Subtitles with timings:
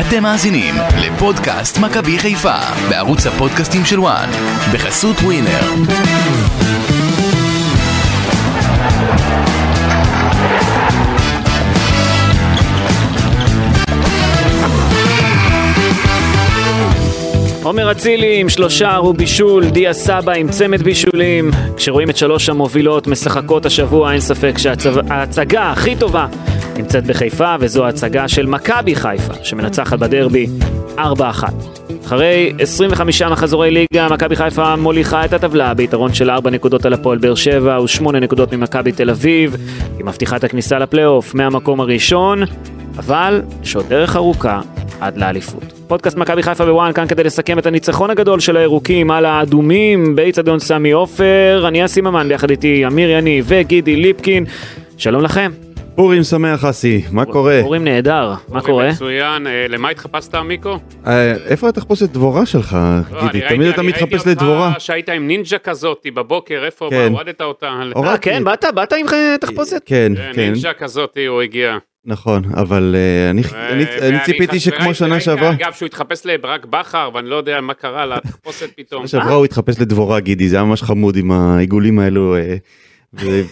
[0.00, 2.56] אתם מאזינים לפודקאסט מכבי חיפה
[2.90, 4.28] בערוץ הפודקאסטים של וואן
[4.72, 5.60] בחסות ווינר.
[17.62, 21.50] עומר אצילי עם שלושה ובישול, דיה סבא עם צמד בישולים.
[21.76, 26.26] כשרואים את שלוש המובילות משחקות השבוע, אין ספק שההצגה הכי טובה
[26.78, 30.46] נמצאת בחיפה, וזו ההצגה של מכבי חיפה, שמנצחת בדרבי
[30.96, 31.00] 4-1.
[32.06, 37.18] אחרי 25 מחזורי ליגה, מכבי חיפה מוליכה את הטבלה ביתרון של 4 נקודות על הפועל
[37.18, 39.56] באר שבע ו-8 נקודות ממכבי תל אביב.
[39.96, 42.42] היא מבטיחה את הכניסה לפלייאוף מהמקום הראשון,
[42.98, 44.60] אבל יש עוד דרך ארוכה
[45.00, 45.72] עד לאליפות.
[45.86, 50.58] פודקאסט מכבי חיפה בוואן כאן כדי לסכם את הניצחון הגדול של הירוקים על האדומים באיצטדיון
[50.58, 51.64] סמי עופר.
[51.68, 54.44] אני אסי ממן ביחד איתי אמיר יניב וגידי ליפקין.
[54.96, 55.65] שלום לכם.
[55.96, 57.58] פורים שמח אסי, מה קורה?
[57.62, 58.88] פורים נהדר, מה קורה?
[58.90, 60.78] מצוין, אה, למה התחפשת מיקו?
[61.06, 62.76] אה, איפה התחפושת דבורה שלך,
[63.12, 63.38] לא, גידי?
[63.40, 64.72] ראיתי- תמיד אתה אני ראיתי מתחפש אותך לדבורה.
[64.78, 67.08] שהיית עם נינג'ה כזאת בבוקר, איפה כן.
[67.12, 67.66] הורדת אותה?
[68.06, 68.18] אה.
[68.18, 68.64] כן, באת?
[68.74, 69.82] באת עם אה, תחפושת?
[69.86, 71.76] כן, כן, נינג'ה כזאת הוא הגיע.
[72.04, 72.96] נכון, אבל
[73.30, 73.42] אני-
[74.24, 78.70] ציפיתי שכמו שנה שעברה, אגב, שהוא התחפש לברק בכר, ואני לא יודע מה קרה לתחפושת
[78.76, 79.06] פתאום.
[79.06, 82.36] שנה שעברה הוא התחפש לדבורה גידי, זה היה ממש חמוד עם העיגולים האלו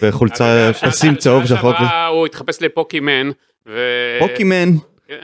[0.01, 1.73] וחולצה שנה צהוב שחור.
[2.09, 3.29] הוא התחפש לפוקימן.
[4.19, 4.69] פוקימן,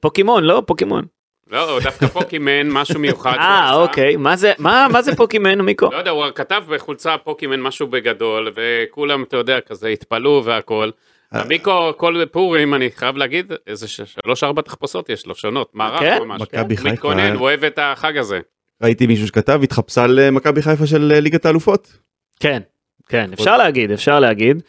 [0.00, 0.62] פוקימון, לא?
[0.66, 1.04] פוקימון.
[1.50, 3.34] לא, דווקא פוקימן, משהו מיוחד.
[3.38, 3.74] אה.
[3.74, 4.16] אוקיי.
[4.16, 5.88] מה זה- מה מה זה פוקימן, מיקו?
[5.92, 10.90] לא יודע, הוא כתב בחולצה פוקימן משהו בגדול, וכולם, אתה יודע, כזה התפלאו והכל.
[11.34, 11.44] אה.
[11.44, 16.00] מיקו, כל פורים, אני חייב להגיד, איזה ש- שלוש ארבע תחפושות יש לו, שונות, מערך
[16.00, 16.18] כן?
[16.22, 16.40] ממש.
[16.40, 16.92] מכבי חיפה.
[16.92, 18.40] מתכונן, הוא אוהב את החג הזה.
[18.82, 21.92] ראיתי מישהו שכתב, התחפשה למכבי חיפה של אה, ליגת האלופות.
[22.40, 22.60] כן,
[23.08, 24.62] כן, אפשר להגיד, אפשר להגיד.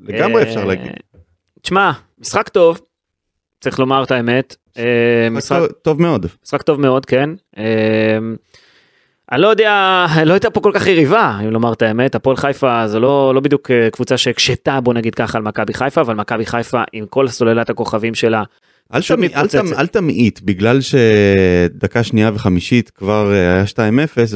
[0.00, 0.92] לגמרי אה, אפשר להגיד.
[1.62, 2.80] תשמע, משחק טוב,
[3.60, 4.56] צריך לומר את האמת.
[4.78, 6.26] אה, משחק טוב- מאוד.
[6.44, 7.30] משחק טוב מאוד, כן.
[7.58, 8.18] אה,
[9.32, 12.14] אני לא יודע, לא הייתה פה כל כך יריבה, אם לומר את האמת.
[12.14, 16.14] הפועל חיפה זו לא, לא בדיוק קבוצה שהקשתה, בוא נגיד ככה, על מכבי חיפה, אבל
[16.14, 18.42] מכבי חיפה עם כל סוללת הכוכבים שלה,
[18.94, 19.46] אל תמ- אל.
[19.48, 23.78] תמ- אל תמעיט בגלל שדקה שנייה וחמישית כבר אה, היה 2-0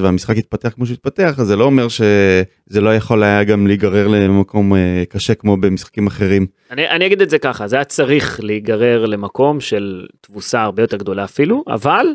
[0.03, 4.75] והמשחק התפתח כמו שהתפתח אז זה לא אומר שזה לא יכול היה גם להיגרר למקום
[4.75, 6.47] אה, קשה כמו במשחקים אחרים.
[6.71, 10.97] אני, אני אגיד את זה ככה, זה היה צריך להיגרר למקום של תבוסה הרבה יותר
[10.97, 12.07] גדולה אפילו, אבל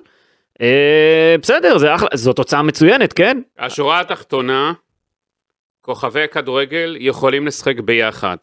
[0.61, 3.41] אה, בסדר, זה אחלה, זו תוצאה מצוינת, כן?
[3.59, 4.73] השורה התחתונה,
[5.81, 8.37] כוכבי הכדורגל יכולים לשחק ביחד.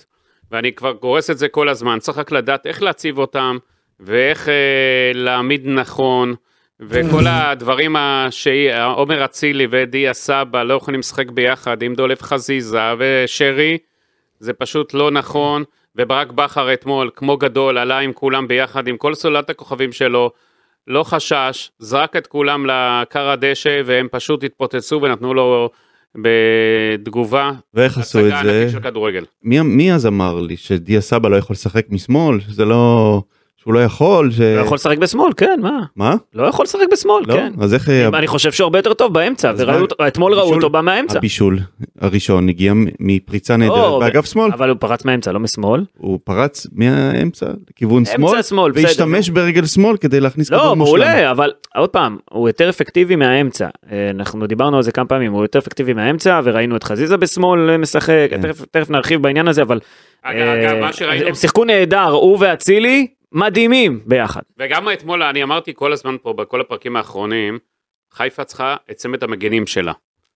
[0.50, 3.56] ואני כבר גורס את זה כל הזמן, צריך רק לדעת איך להציב אותם,
[4.04, 6.34] ואיך אה, להעמיד נכון,
[6.80, 7.96] וכל הדברים
[8.30, 13.78] שעומר אצילי ודיה סבא לא יכולים לשחק ביחד עם דולב חזיזה ושרי,
[14.38, 15.64] זה פשוט לא נכון,
[15.96, 20.30] וברק בכר אתמול, כמו גדול, עלה עם כולם ביחד, עם כל סוללת הכוכבים שלו,
[20.86, 25.70] לא חשש, זרק את כולם לכר הדשא, והם פשוט התפוצצו ונתנו לו
[26.14, 28.68] בתגובה ואיך עשו את זה?
[29.42, 33.22] מי, מי אז אמר לי שדיה סבא לא יכול לשחק משמאל שזה לא
[33.64, 34.40] שהוא לא יכול ש...
[34.40, 35.80] לא יכול לשחק בשמאל, כן, מה?
[35.96, 36.14] מה?
[36.34, 37.34] לא יכול לשחק בשמאל, לא?
[37.34, 37.52] כן.
[37.60, 40.70] אז איך אה, אני חושב שהוא הרבה יותר טוב באמצע, וראו מה- אתמול ראו אותו
[40.70, 41.18] בא מהאמצע.
[41.18, 41.58] הבישול
[42.00, 45.84] הראשון הגיע מפריצה נהדרת לא, באגף שמאל אבל הוא פרץ מהאמצע, לא משמאל.
[45.98, 48.84] הוא פרץ מהאמצע לכיוון שמאל אמצע שמאל, בסדר.
[48.86, 50.98] והשתמש ברגל שמאל כדי להכניס לא, כדור מושלם.
[50.98, 53.68] מעולה, אבל עוד פעם, הוא יותר אפקטיבי מהאמצע.
[53.92, 57.70] אה, אנחנו דיברנו על זה כמה פעמים, הוא יותר אפקטיבי מהאמצע, וראינו את חזיזה בשמאל
[57.70, 58.40] אה, משחק, כן.
[58.70, 59.80] תכף- נרחיב בעניין הזה, אבל
[60.22, 64.42] אגב, אה, אגב, מה שראינו, הם שיחקו נהדר, הוא ואצילי, מדהימים ביחד.
[64.58, 67.58] וגם אתמול אני אמרתי כל הזמן פה בכל הפרקים האחרונים,
[68.12, 69.92] חיפה צריכה את צמד המגנים שלה.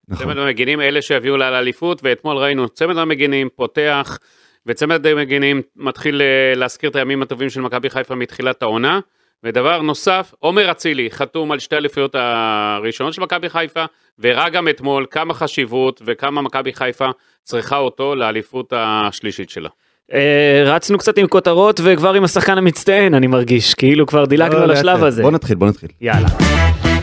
[0.07, 0.25] נכון.
[0.25, 4.19] צמד המגנים אלה שיביאו לה לאליפות, ואתמול ראינו צמד המגנים פותח,
[4.65, 8.99] וצמד המגנים מתחיל אה, להזכיר את הימים הטובים של מכבי חיפה מתחילת העונה.
[9.43, 13.85] ודבר נוסף, עומר אצילי חתום על שתי אליפויות הראשונות של מכבי חיפה,
[14.17, 17.09] והראה גם אתמול כמה חשיבות וכמה מכבי חיפה
[17.43, 19.69] צריכה אותו לאליפות השלישית שלה.
[20.13, 24.63] אה, רצנו קצת עם כותרות וכבר עם השחקן המצטיין, אני מרגיש, כאילו כבר דילגנו לא,
[24.63, 25.03] על לאט השלב.
[25.03, 25.21] הזה.
[25.21, 25.89] בוא נתחיל בוא נתחיל.
[26.01, 26.27] יאללה.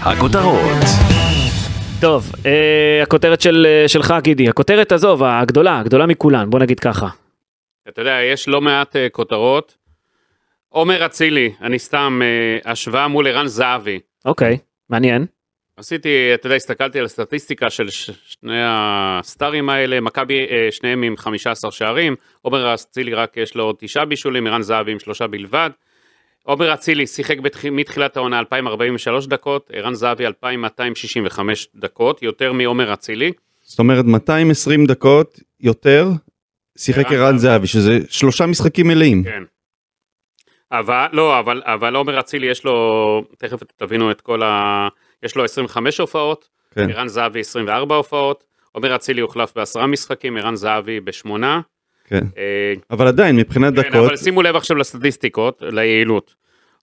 [0.00, 0.84] הכותרות
[2.00, 7.08] טוב, אה, הכותרת של, אה, שלך, גידי, הכותרת עזוב, הגדולה, הגדולה מכולן, בוא נגיד ככה.
[7.88, 9.76] אתה יודע, יש לא מעט כותרות.
[10.69, 12.20] עומר אצילי, אני סתם
[12.64, 13.98] השוואה מול ערן זהבי.
[14.25, 14.58] אוקיי,
[14.90, 15.26] מעניין.
[15.76, 21.70] עשיתי, אתה יודע, הסתכלתי על הסטטיסטיקה של שני הסטארים האלה, מכבי, uh, שניהם עם 15
[21.70, 25.70] שערים, עומר אצילי רק יש לו תשעה בישולים, ערן זהבי עם שלושה בלבד.
[26.43, 27.64] עומר אצילי שיחק בתח...
[27.64, 33.32] מתחילת העונה 2043 דקות, ערן זהבי 2265 דקות, יותר מעומר אצילי.
[33.62, 36.08] זאת אומרת 220 דקות יותר
[36.78, 39.25] שיחק ערן זהבי שזה שלושה משחקים מלאים.
[39.25, 39.43] כן.
[40.73, 44.88] אבל, לא, אבל, אבל עומר אצילי יש לו, תכף תבינו את כל ה...
[45.22, 46.90] יש לו 25 הופעות, כן.
[46.90, 51.60] ערן זהבי 24 הופעות, עומר אצילי הוחלף בעשרה משחקים, ערן זהבי בשמונה.
[52.08, 52.24] כן.
[52.38, 56.34] אה, אבל עדיין, מבחינת כן, דקות, אבל שימו לב עכשיו לסטטיסטיקות, ליעילות.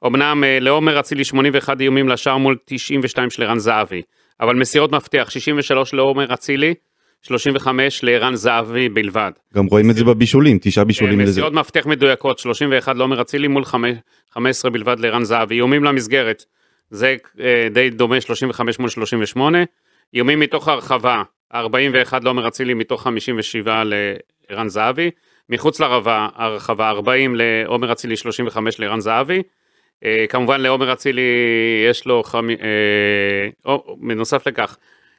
[0.05, 4.01] אמנם אה, לעומר אצילי 81 איומים לשער מול 92 של ערן זהבי,
[4.41, 6.73] אבל מסירות מפתח 63 לעומר אצילי,
[7.21, 9.31] 35 לערן זהבי בלבד.
[9.55, 11.31] גם רואים את זה בבישולים, תשעה בישולים אה, לזה.
[11.31, 13.97] מסירות מפתח מדויקות 31 לעומר אצילי מול חמש-
[14.33, 16.43] 15 בלבד לערן זהבי, איומים למסגרת,
[16.93, 19.63] זה אה, די דומה 35 מול 38,
[20.13, 21.23] איומים מתוך הרחבה
[21.53, 23.83] 41 לעומר אצילי מתוך 57
[24.49, 25.11] לערן זהבי,
[25.49, 29.41] מחוץ לרבה הרחבה 40 לעומר אצילי 35 לערן זהבי,
[30.03, 31.21] אה, כמובן לעומר אצילי
[31.89, 32.49] יש לו, חמ...
[32.49, 33.97] אה, או,
[34.45, 34.77] לכך,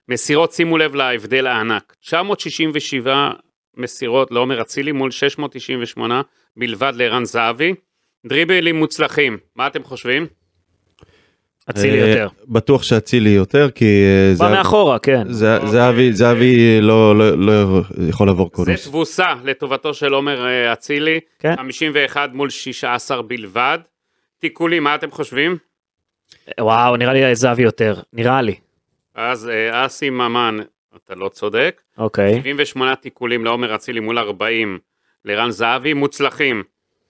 [0.08, 3.30] מסירות שימו לב להבדל הענק, 967
[3.76, 6.22] מסירות לעומר אצילי מול 698
[6.56, 7.74] בלבד לערן זהבי,
[8.26, 10.26] דריבלים מוצלחים, מה אתם חושבים?
[11.70, 12.28] אצילי אה, יותר.
[12.48, 15.32] בטוח שאצילי יותר, כי אה, בא מאחורה, כן.
[15.32, 15.58] זה-.
[15.66, 18.88] זהבי זהבי לא לא- לא יכול לעבור זה קונוס.
[18.88, 21.56] תבוסה לטובתו של עומר אה, אצילי, כן.
[21.56, 23.78] 51 מול 16 בלבד.
[24.38, 25.56] תיקולים, מה אתם חושבים?
[26.60, 27.94] וואו, נראה לי זהבי יותר.
[28.12, 28.54] נראה לי.
[29.14, 30.56] אז אסי ממן,
[31.04, 32.34] אתה לא צודק, אוקיי.
[32.34, 34.78] 78 תיקולים לעומר אצילי מול 40
[35.24, 36.62] לרן זהבי, מוצלחים,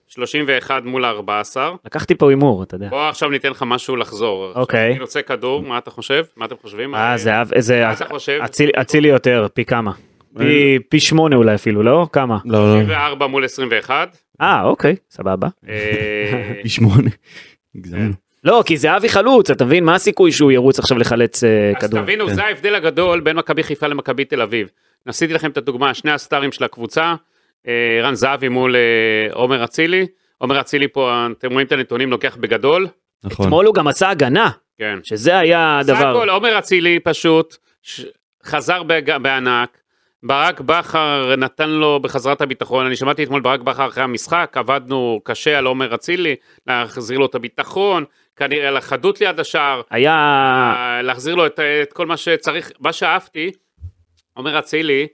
[0.07, 1.75] 31 מול 14.
[1.85, 2.89] לקחתי פה הימור, אתה יודע.
[2.89, 4.51] בוא עכשיו ניתן לך משהו לחזור.
[4.55, 4.91] אוקיי.
[4.91, 6.23] אני רוצה כדור, מה אתה חושב?
[6.37, 6.95] מה אתם חושבים?
[6.95, 7.85] אה, זהב, איזה...
[7.85, 8.39] מה אתה חושב?
[8.81, 9.91] אצילי- יותר, פי כמה?
[10.89, 12.07] פי- שמונה אולי אפילו, לא?
[12.11, 12.37] כמה?
[12.45, 14.17] לא, לא, 34 מול 21.
[14.41, 15.47] אה, אוקיי, סבבה.
[15.69, 17.09] אה, פי שמונה.
[18.43, 19.83] לא, כי זהבי חלוץ, אתה מבין?
[19.83, 22.01] מה הסיכוי שהוא ירוץ עכשיו לחלץ אה, אז כדור?
[22.01, 22.33] תבינו, כן.
[22.33, 24.69] זה ההבדל הגדול בין מכבי חיפה למכבי תל אביב.
[25.05, 27.15] עשיתי לכם את הדוגמה, שני הסטארים של הקבוצה, אה,
[27.65, 28.81] ערן זהבי מול אה,
[29.33, 30.07] עומר אצילי.
[30.37, 32.87] עומר אצילי פה, אתם רואים את הנתונים, לוקח בגדול.
[33.23, 33.45] נכון.
[33.45, 34.99] אתמול הוא גם עשה הגנה, כן.
[35.03, 36.09] שזה היה סך הדבר.
[36.09, 38.05] הכל, עומר אצילי פשוט ש-
[38.45, 39.77] חזר בג- בענק.
[40.23, 45.57] ברק בכר נתן לו בחזרת הביטחון, אני שמעתי אתמול ברק בכר אחרי המשחק, עבדנו קשה
[45.57, 46.35] על עומר אצילי,
[46.67, 48.03] להחזיר לו את הביטחון,
[48.35, 50.11] כנראה על החדות ליד השער, היה...
[50.77, 52.71] אה, להחזיר לו את, את כל מה שצריך.
[52.79, 53.51] מה שאהבתי,
[54.33, 55.07] עומר אצילי,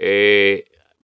[0.00, 0.56] אה,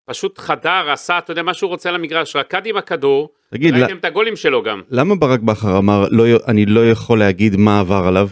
[0.05, 3.97] פשוט חדר, עשה, אתה יודע, מה שהוא רוצה על המגרש, רקד עם הכדור, תגיד, ראיתם
[3.97, 4.81] את הגולים שלו גם.
[4.89, 8.27] למה ברק בכר אמר, "לא אני לא יכול להגיד מה עבר עליו?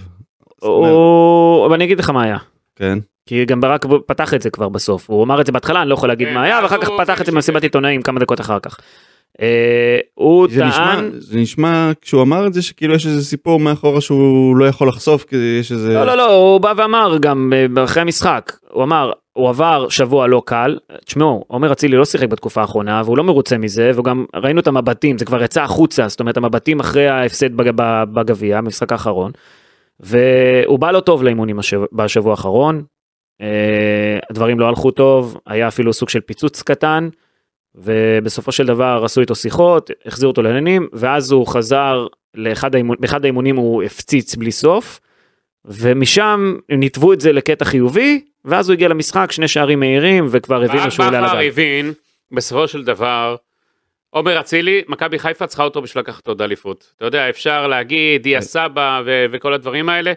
[0.59, 1.65] הוא...
[1.65, 2.37] אבל אני אגיד לך מה היה.
[2.75, 2.99] כן.
[3.25, 5.93] כי גם ברק פתח את זה כבר בסוף, הוא אמר את זה בהתחלה, אני לא
[5.93, 7.63] יכול להגיד כן, מה היה, ואחר כך פתח את זה במסיבת.
[7.63, 8.77] עיתונאים כמה דקות אחר כך.
[9.41, 13.59] אה, הוא זה נשמע, טען, זה נשמע כשהוא אמר את זה שכאילו יש איזה סיפור
[13.59, 17.53] מאחורה שהוא לא יכול לחשוף כי יש איזה לא לא לא, הוא בא ואמר גם
[17.77, 22.27] אה, אחרי המשחק, הוא אמר, הוא עבר שבוע לא קל, תשמעו, עומר אצילי לא שיחק
[22.29, 26.19] בתקופה האחרונה והוא לא מרוצה מזה, וגם ראינו את המבטים, זה כבר יצא החוצה, זאת
[26.19, 27.71] אומרת המבטים אחרי ההפסד בג-
[28.13, 29.31] בגביע, במשחק האחרון,
[29.99, 32.83] והוא בא לא טוב לאימונים השב- בשבוע האחרון,
[33.41, 33.47] אה,
[34.29, 37.09] הדברים לא הלכו טוב, היה אפילו סוג של פיצוץ קטן,
[37.75, 43.25] ובסופו של דבר עשו איתו שיחות, החזירו אותו לעניינים, ואז הוא חזר לאחד האימון, באחד
[43.25, 44.99] האימונים הוא הפציץ בלי סוף,
[45.65, 50.63] ומשם הם ניתבו את זה לקטע חיובי, ואז הוא הגיע למשחק, שני שערים מהירים, וכבר
[50.63, 51.47] הבינו שהוא עולה לגל.
[51.47, 51.93] הבין,
[52.31, 53.35] בסופו של דבר,
[54.09, 56.93] עומר אצילי, מכבי חיפה צריכה אותו בשביל לקחת עוד אליפות.
[56.97, 60.13] אתה יודע, אפשר להגיד, דיה סבא ו- וכל הדברים האלה,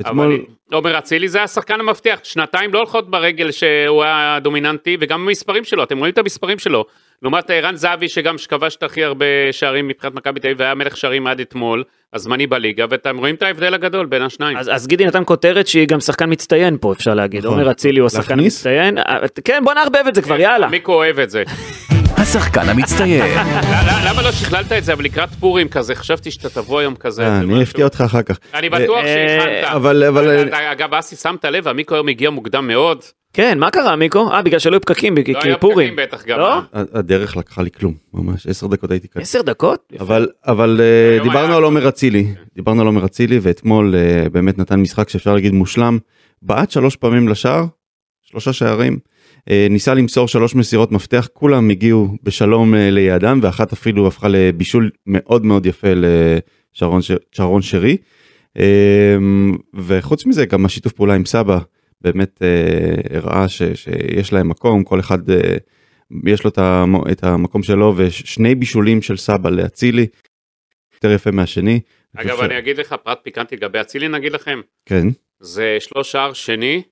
[0.00, 5.20] אתמול, אבל עומר אצילי זה השחקן המבטיח, שנתיים לא הולכות ברגל שהוא היה דומיננטי, וגם
[5.28, 6.84] המספרים שלו, אתם רואים את המספרים שלו.
[7.22, 10.96] לעומת ערן זהבי שגם כבש את הכי הרבה שערים מבחינת מכבי תל אביב והיה מלך
[10.96, 14.56] שערים עד אתמול, הזמני בליגה, ואתם רואים את ההבדל הגדול בין השניים.
[14.56, 17.46] אז, אז גידי נתן כותרת שהיא גם שחקן מצטיין פה, אפשר להגיד.
[17.46, 17.58] נכון.
[17.58, 18.66] עומר אצילי הוא השחקן להכניס?
[18.66, 18.98] המצטיין.
[18.98, 20.68] אה, כן, בוא נערבב את זה כבר, יאללה.
[20.68, 21.42] מיקו אוהב את זה.
[22.22, 23.24] השחקן המצטיין.
[24.06, 27.26] למה לא שכללת את זה, אבל לקראת פורים כזה, חשבתי שאתה תבוא היום כזה.
[27.26, 27.62] אה, אני.
[27.62, 28.38] אפתיע אותך אחר כך.
[28.54, 29.64] אני בטוח אה, שהכנת.
[29.64, 30.02] אבל
[30.52, 33.04] אגב, אסי, שמת לב, המיקו היום הגיע מוקדם מאוד.
[33.36, 34.32] כן, מה קרה, מיקו?
[34.32, 35.88] אה, בגלל שלא היו פקקים, לא כי היה פורים.
[35.94, 36.38] פקקים בטח גם.
[36.38, 36.54] לא?
[36.54, 36.62] אה?
[36.92, 39.22] הדרך לקחה לי כלום ממש עשר דקות הייתי כאן.
[39.22, 39.92] עשר דקות?
[40.00, 44.58] אבל אבל אה, דיברנו היה- על עומר אצילי דיברנו על עומר אצילי ואתמול אה, באמת
[44.58, 45.98] נתן משחק שאפשר להגיד מושלם
[46.42, 47.64] בעט שלוש פעמים לשער
[48.22, 48.98] שלושה שערים
[49.70, 55.66] ניסה למסור שלוש מסירות מפתח כולם הגיעו בשלום ליעדם ואחת אפילו הפכה לבישול מאוד מאוד
[55.66, 55.88] יפה
[56.74, 57.96] לשרון שרי
[59.74, 61.58] וחוץ מזה גם השיתוף פעולה עם סבא
[62.06, 65.56] באמת אה, הראה ש, שיש להם מקום כל אחד אה,
[66.26, 66.50] יש לו
[67.12, 70.06] את המקום שלו ושני בישולים של סבא לאצילי.
[70.94, 71.80] יותר יפה מהשני.
[72.18, 74.60] אני אגב, אני אגיד לך פרט פיקנטי לגבי אצילי, נגיד לכם.
[74.86, 75.06] כן.
[75.40, 76.82] זה שלוש שער שני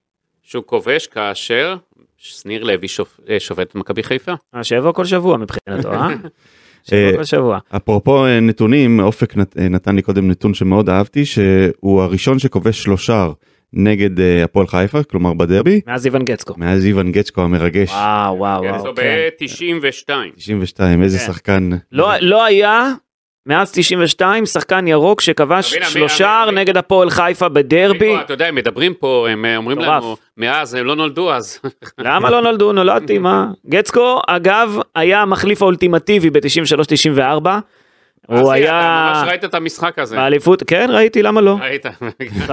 [0.42, 1.76] שהוא כובש כאשר
[2.16, 4.32] שניר לוי שופ- אה, שובת את מכבי חיפה.
[4.54, 6.08] אה, שיבוא כל שבוע מבחינתו, אה?
[6.88, 7.58] שבוע כל שבוע.
[7.76, 13.28] אפרופו נתונים, אופק נת- נתן לי קודם נתון שמאוד אהבתי, שהוא הראשון שכובש שלושה
[13.76, 16.54] נגד אה, הפועל חיפה, כלומר בדרבי, מאז איוון גצקו.
[16.56, 18.82] מאז איוון גצ'קו המרגש, וואו, וואו, וואו.
[18.82, 19.28] זו כן.
[19.40, 20.10] ב-92.
[20.36, 21.24] 92, איזה כן.
[21.24, 21.70] שחקן.
[21.92, 22.92] לא לא היה
[23.46, 28.16] מאז 92 שחקן ירוק שכבש שלושה נגד הפועל חיפה בדרבי.
[28.20, 29.78] אתה יודע, הם מדברים פה, הם אה, אומרים.
[29.78, 31.58] לנו, מאז הם לא נולדו אז.
[31.98, 32.72] למה לא נולדו?
[32.72, 33.46] נולדתי, מה?
[33.68, 37.46] גצקו, אגב, היה המחליף האולטימטיבי ב-93-94.
[38.26, 39.10] הוא היה...
[39.10, 40.16] אתה ממש ראית את המשחק הזה.
[40.16, 41.56] באליפות, כן, ראיתי, למה לא?
[41.60, 41.86] ראית.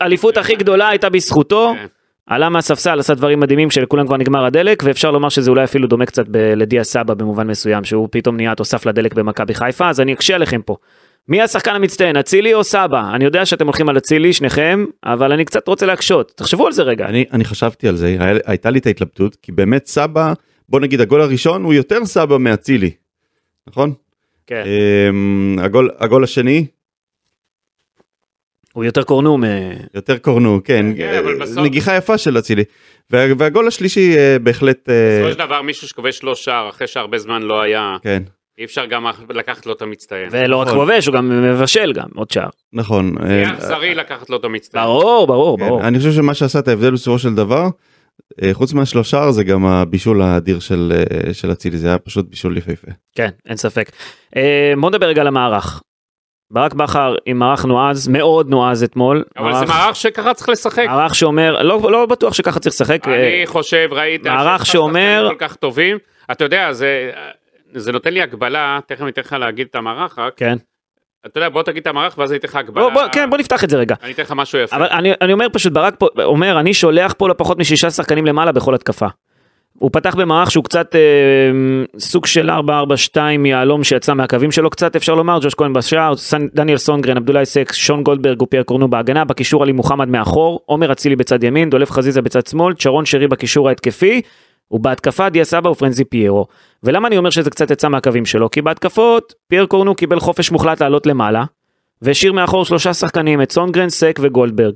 [0.00, 1.72] האליפות- הכי גדולה הייתה בזכותו.
[1.78, 1.86] כן.
[2.26, 6.06] עלה מהספסל, עשה דברים מדהימים שלכולם כבר נגמר הדלק, ואפשר לומר שזה אולי אפילו דומה
[6.06, 10.34] קצת לדיה סבא במובן מסוים, שהוא פתאום נהיה תוסף לדלק במכבי חיפה, אז אני אקשה
[10.34, 10.76] עליכם פה.
[11.28, 13.10] מי השחקן המצטיין, אצילי או סבא?
[13.14, 16.32] אני יודע שאתם הולכים על אצילי, שניכם, אבל אני קצת רוצה להקשות.
[16.36, 17.06] תחשבו על זה רגע.
[17.06, 20.32] אני, אני חשבתי על זה, היה- הייתה לי את ההתלבטות, כי באמת סבא,
[20.68, 22.90] בוא נגיד הגול הראשון הוא יותר סבא מאצילי,
[23.68, 23.92] נכון?
[24.50, 24.62] כן.
[24.66, 26.66] אמ, הגול, הגול השני,
[28.72, 29.42] הוא יותר קורנו מ...
[29.94, 32.64] יותר קורנו, כן, כן, אבל אה, בסוף- נגיחה יפה של אצילי.
[33.10, 37.18] וה, והגול השלישי אה, בהחלט, אה, בסופו של דבר מישהו שכובש לו שער אחרי שהרבה
[37.18, 38.22] זמן לא היה, כן,
[38.58, 40.28] אי אפשר גם לקחת לו את המצטיין.
[40.30, 40.78] ולא רק נכון.
[40.80, 42.48] כובש, הוא גם מבשל גם, עוד שער.
[42.72, 43.14] נכון.
[43.26, 44.84] זה אה, אכזרי לקחת לו את המצטיין.
[44.84, 45.82] ברור, ברור, כן, ברור.
[45.88, 47.68] אני חושב שמה שעשה את ההבדל בסופו של דבר,
[48.52, 50.92] חוץ מהשלושה זה גם הבישול האדיר של
[51.28, 52.90] אה, של אצילי, זה היה פשוט בישול יפהפה.
[53.14, 53.90] כן, אין ספק.
[54.36, 55.82] אה, בוא נדבר רגע על המערך.
[56.52, 59.24] ברק בכר עם מערך נועז, מאוד נועז אתמול.
[59.36, 60.84] אבל זה מערך שככה צריך לשחק.
[60.88, 63.08] מערך שאומר, לא, לא בטוח שככה צריך לשחק.
[63.08, 65.98] אה, אני חושב, ראית, מערך שאומר- כל כך טובים,
[66.30, 67.10] אתה יודע, זה,
[67.74, 70.56] זה נותן לי הגבלה, תכף אני אתן לך להגיד את המערך רק, כן.
[71.26, 73.38] אתה יודע, בוא תגיד את המערך ואז אני אתן לך הגבלה, בוא, בוא, כן, בוא
[73.38, 73.94] נפתח את זה רגע.
[74.02, 74.76] אני אתן לך משהו יפה.
[74.76, 78.52] אבל אני, אני אומר פשוט, ברק פה, אומר, אני שולח פה לפחות משישה שחקנים למעלה
[78.52, 79.06] בכל התקפה.
[79.78, 81.00] הוא פתח במערך שהוא קצת אה,
[81.98, 82.52] סוג של 4-4-2
[83.38, 86.12] מיהלום שיצא מהקווים שלו קצת, אפשר לומר, ג'וש כהן בשער,
[86.54, 91.16] דניאל סונגרן, עבדולאי סק, שון גולדברג ופייר קורנו בהגנה, בקישור עלי מוחמד מאחור, עומר אצילי
[91.16, 94.22] בצד ימין, דולף חזיזה בצד שמאל, צ'רון שרי בקישור ההתקפי,
[94.70, 96.46] ובהתקפה דיה סבא ופרנזי פיירו.
[96.82, 98.50] ולמה אני אומר שזה קצת יצא מהקווים שלו?
[98.50, 101.44] כי בהתקפות פייר קורנו קיבל חופש מוחלט לעלות למעלה,
[102.02, 104.74] והשאיר מאחור שלושה שחקנים, את סונגרן, סק וגולדברג.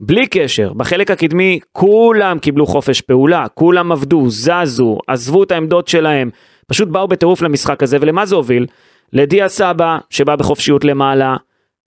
[0.00, 6.30] בלי קשר, בחלק הקדמי כולם קיבלו חופש פעולה, כולם עבדו, זזו, עזבו את העמדות שלהם,
[6.66, 8.66] פשוט באו בטירוף למשחק הזה, ולמה זה הוביל?
[9.12, 11.36] לדיה סבא, שבא בחופשיות למעלה,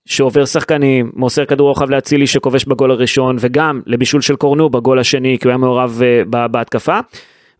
[0.09, 5.37] שעובר שחקנים, מוסר כדור רוחב לאצילי שכובש בגול הראשון, וגם לבישול של קורנו בגול השני,
[5.39, 6.99] כי הוא היה מעורב uh, ב- בהתקפה.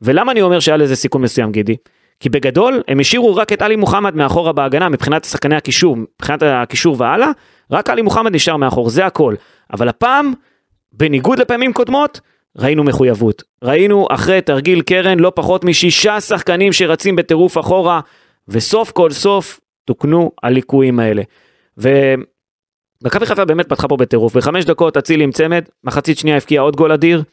[0.02, 1.76] ולמה אני אומר שהיה לזה סיכון מסוים, גידי?
[2.20, 6.96] כי בגדול, הם השאירו רק את עלי מוחמד מאחורה בהגנה, מבחינת שחקני הקישור, מבחינת הקישור
[7.00, 7.32] והלאה,
[7.72, 9.36] רק עלי מוחמד נשאר מאחור, זה הכל.
[9.74, 10.34] אבל הפעם,
[10.92, 12.20] בניגוד לפעמים קודמות,
[12.58, 13.44] ראינו מחויבות.
[13.64, 18.00] ראינו אחרי תרגיל קרן לא פחות משישה שחקנים שרצים בטירוף אחורה,
[18.48, 21.22] וסוף כל סוף תוקנו הליקויים האלה.
[23.04, 24.38] ומכבי חיפה באמת פתחה פה בטירוף.
[24.38, 27.24] בחמש דקות אצילי עם צמד, מחצית שנייה הבקיע עוד גול אדיר.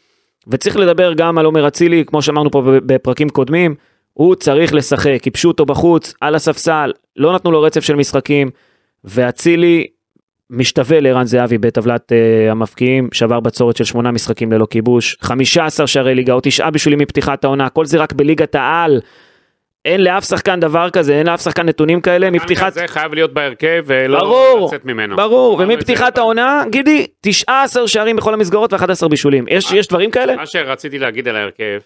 [0.49, 3.75] וצריך לדבר גם על עומר אצילי, כמו שאמרנו פה בפרקים קודמים,
[4.13, 8.51] הוא צריך לשחק, ייבשו אותו בחוץ, על הספסל, לא נתנו לו רצף של משחקים,
[9.05, 9.87] ואצילי
[10.51, 16.15] משתווה לערן זהבי בטבלת uh, המפקיעים, שבר בצורת של שמונה משחקים ללא כיבוש, 15 שערי
[16.15, 19.01] ליגה או תשעה בישולים מפתיחת העונה, כל זה רק בליגת העל.
[19.87, 22.73] אין לאף שחקן דבר כזה, אין לאף שחקן נתונים כאלה מפתיחת...
[22.73, 25.17] זה חייב להיות בהרכב ולא ברור, לצאת ממנו.
[25.17, 26.19] ברור, את ומפתיחת.
[26.19, 29.45] העונה, גידי, 19 שערים בכל המסגרות ו-11 בישולים.
[29.49, 30.37] יש, יש דברים כאלה?
[30.37, 31.79] מה שרציתי להגיד על ההרכב,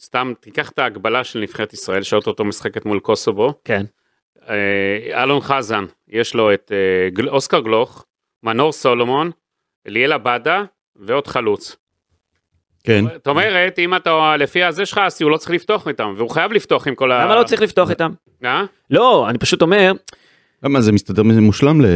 [0.00, 3.84] סתם תיקח את ההגבלה של נבחרת ישראל, שאוטוטו משחקת מול קוסובו, כן.
[4.48, 8.04] אה, אלון חזן, יש לו את אה, גל- אוסקר גלוך,
[8.42, 9.30] מנור סולומון,
[9.86, 10.62] אליאל עבדה
[10.96, 11.76] ועוד חלוץ.
[12.84, 13.04] כן.
[13.14, 16.52] זאת אומרת, אם אתה לפי הזה שלך, אז הוא לא צריך לפתוח איתם, והוא חייב
[16.52, 17.24] לפתוח עם כל ה...
[17.24, 18.10] למה לא צריך לפתוח איתם?
[18.44, 18.62] אה?
[18.90, 19.92] לא, אני פשוט אומר,
[20.62, 21.86] למה זה מסתדר מושלם ל...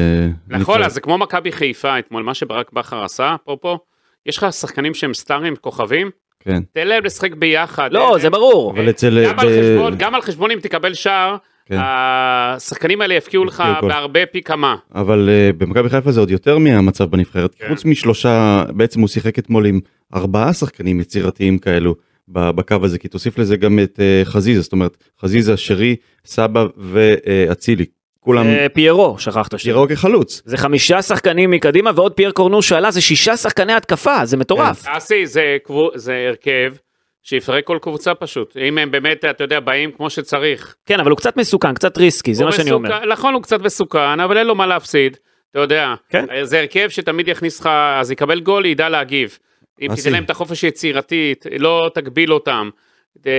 [0.49, 3.79] נכון, אז זה כמו מכבי חיפה אתמול, מה שברק בכר עשה, אפרופו,
[4.27, 6.11] יש לך שחקנים שהם סטארים, כוכבים,
[6.41, 6.63] כן.
[6.73, 7.93] תן להם לשחק ביחד.
[7.93, 8.73] לא, זה ברור.
[8.73, 9.25] אבל אצל...
[9.29, 11.37] גם על ב- חשבון, גם על חשבון אם תקבל שער,
[11.73, 11.79] כן.
[11.83, 13.91] השחקנים האלה יפקיעו לך גול.
[13.91, 14.77] בהרבה פי כמה.
[14.95, 17.55] אבל uh, במכבי חיפה זה עוד יותר מהמצב בנבחרת.
[17.55, 17.69] כן.
[17.69, 19.81] חוץ משלושה, בעצם הוא שיחק אתמול עם
[20.15, 21.95] ארבעה שחקנים יצירתיים כאלו
[22.29, 27.85] בקו הזה, כי תוסיף לזה גם את uh, חזיזה, זאת אומרת, חזיזה, שרי, סבא ואצילי.
[28.21, 29.59] כולם פיירו, שכחת שיר.
[29.59, 30.43] שיראו כחלוץ.
[30.45, 34.85] זה חמישה שחקנים מקדימה ועוד פייר קורנו שעלה, זה שישה שחקני התקפה, זה מטורף.
[34.87, 36.75] אסי, זה קבו- זה הרכב
[37.23, 38.57] שיפרק כל קבוצה פשוט.
[38.57, 40.75] אם הם באמת, אתה יודע, באים כמו שצריך.
[40.87, 42.91] כן, אבל הוא קצת מסוכן, קצת ריסקי, זה מה שאני אומר.
[42.91, 45.17] מסוכן- נכון, הוא קצת מסוכן, אבל אין לו מה להפסיד.
[45.51, 46.27] אתה יודע, כן.
[46.43, 47.67] זה הרכב שתמיד יכניס לך,
[48.01, 49.39] אז יקבל גול, ידע להגיב.
[49.83, 49.95] אם.
[49.95, 52.71] תיתן להם את החופש היצירתית, לא תגביל אותם,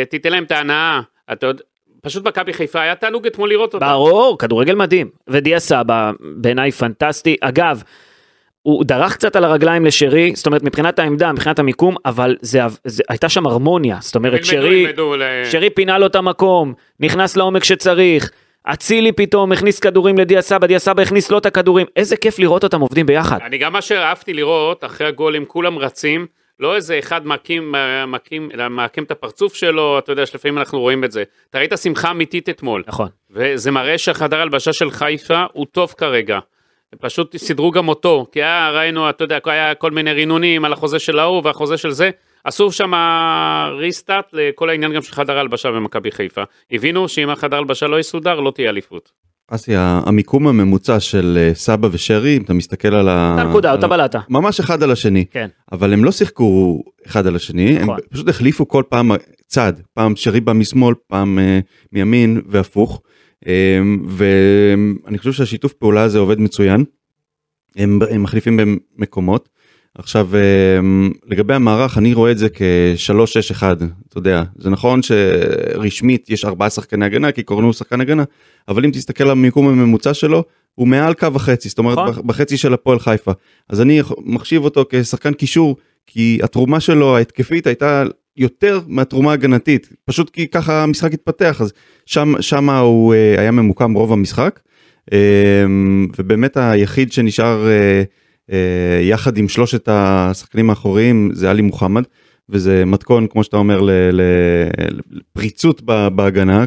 [0.09, 1.01] תיתן להם את ההנאה.
[1.31, 1.63] אתה יודע,
[2.01, 3.85] פשוט מכבי חיפה היה תענוג אתמול לראות אותה.
[3.85, 5.09] ברור, כדורגל מדהים.
[5.27, 7.35] ודיה סבא, בעיניי פנטסטי.
[7.41, 7.83] אגב,
[8.63, 13.03] הוא דרך קצת על הרגליים לשרי, זאת אומרת מבחינת העמדה, מבחינת המיקום, אבל זה, זה
[13.09, 13.97] הייתה שם הרמוניה.
[14.01, 14.87] זאת אומרת, שרי,
[15.51, 18.31] שרי פינה לו את המקום, נכנס לעומק שצריך.
[18.63, 22.63] אצילי פתאום הכניס כדורים לדיה סבא, דיה סבא הכניס לו את הכדורים, איזה כיף לראות
[22.63, 23.37] אותם עובדים ביחד.
[23.41, 26.27] אני גם מה שאהבתי לראות, אחרי הגולים כולם רצים,
[26.59, 27.75] לא איזה אחד מכים,
[28.07, 31.23] מכים, אלא מעקם את הפרצוף שלו, אתה יודע שלפעמים אנחנו רואים את זה.
[31.49, 33.07] אתה ראית שמחה אמיתית אתמול, נכון.
[33.31, 36.39] וזה מראה שהחדר הלבשה של חיפה הוא טוב כרגע.
[37.01, 40.99] פשוט סידרו גם אותו, כי היה, ראינו, אתה יודע, היה כל מיני רינונים על החוזה
[40.99, 42.09] של ההוא והחוזה של זה.
[42.43, 42.91] עשו שם
[43.77, 46.43] ריסטארט לכל העניין גם של חדר הלבשה במכבי חיפה.
[46.71, 49.11] הבינו שאם החדר הלבשה לא יסודר, לא תהיה אליפות.
[49.47, 53.31] אסי, המיקום הממוצע של אה, סבא ושרי, אם אתה מסתכל על ה...
[53.31, 54.19] אותה נקודה, אותה בלטה.
[54.29, 55.25] ממש אחד על השני.
[55.31, 55.47] כן.
[55.71, 57.97] אבל הם לא שיחקו אחד על השני, הם נכון.
[58.09, 59.11] פשוט החליפו כל פעם
[59.47, 61.59] צד, פעם שרי בא משמאל, פעם אה,
[61.91, 63.01] מימין והפוך.
[63.47, 66.83] אה, ואני חושב שהשיתוף פעולה הזה עובד מצוין.
[67.75, 68.59] הם, הם מחליפים
[68.97, 69.49] במקומות.
[69.97, 70.39] עכשיו אה,
[71.25, 73.63] לגבי המערך אני רואה את זה כ-3-6-1,
[74.09, 78.23] אתה יודע, זה נכון שרשמית יש ארבעה שחקני הגנה כי קוראים לו שחקן הגנה,
[78.67, 80.43] אבל אם תסתכל על המיקום הממוצע שלו,
[80.75, 82.27] הוא מעל קו החצי, זאת אומרת נכון.
[82.27, 83.31] בחצי של הפועל חיפה.
[83.69, 85.75] אז אני מחשיב אותו כשחקן קישור,
[86.07, 88.03] כי התרומה שלו ההתקפית הייתה
[88.37, 91.73] יותר מהתרומה ההגנתית, פשוט כי ככה המשחק התפתח, אז
[92.05, 94.59] שם, שם הוא אה, היה ממוקם רוב המשחק,
[95.13, 95.65] אה,
[96.17, 97.67] ובאמת היחיד שנשאר
[98.51, 102.03] אה, יחד עם שלושת השחקנים האחוריים זה עלי מוחמד,
[102.49, 103.81] וזה מתכון, כמו שאתה אומר,
[105.09, 105.81] לפריצות
[106.15, 106.65] בהגנה.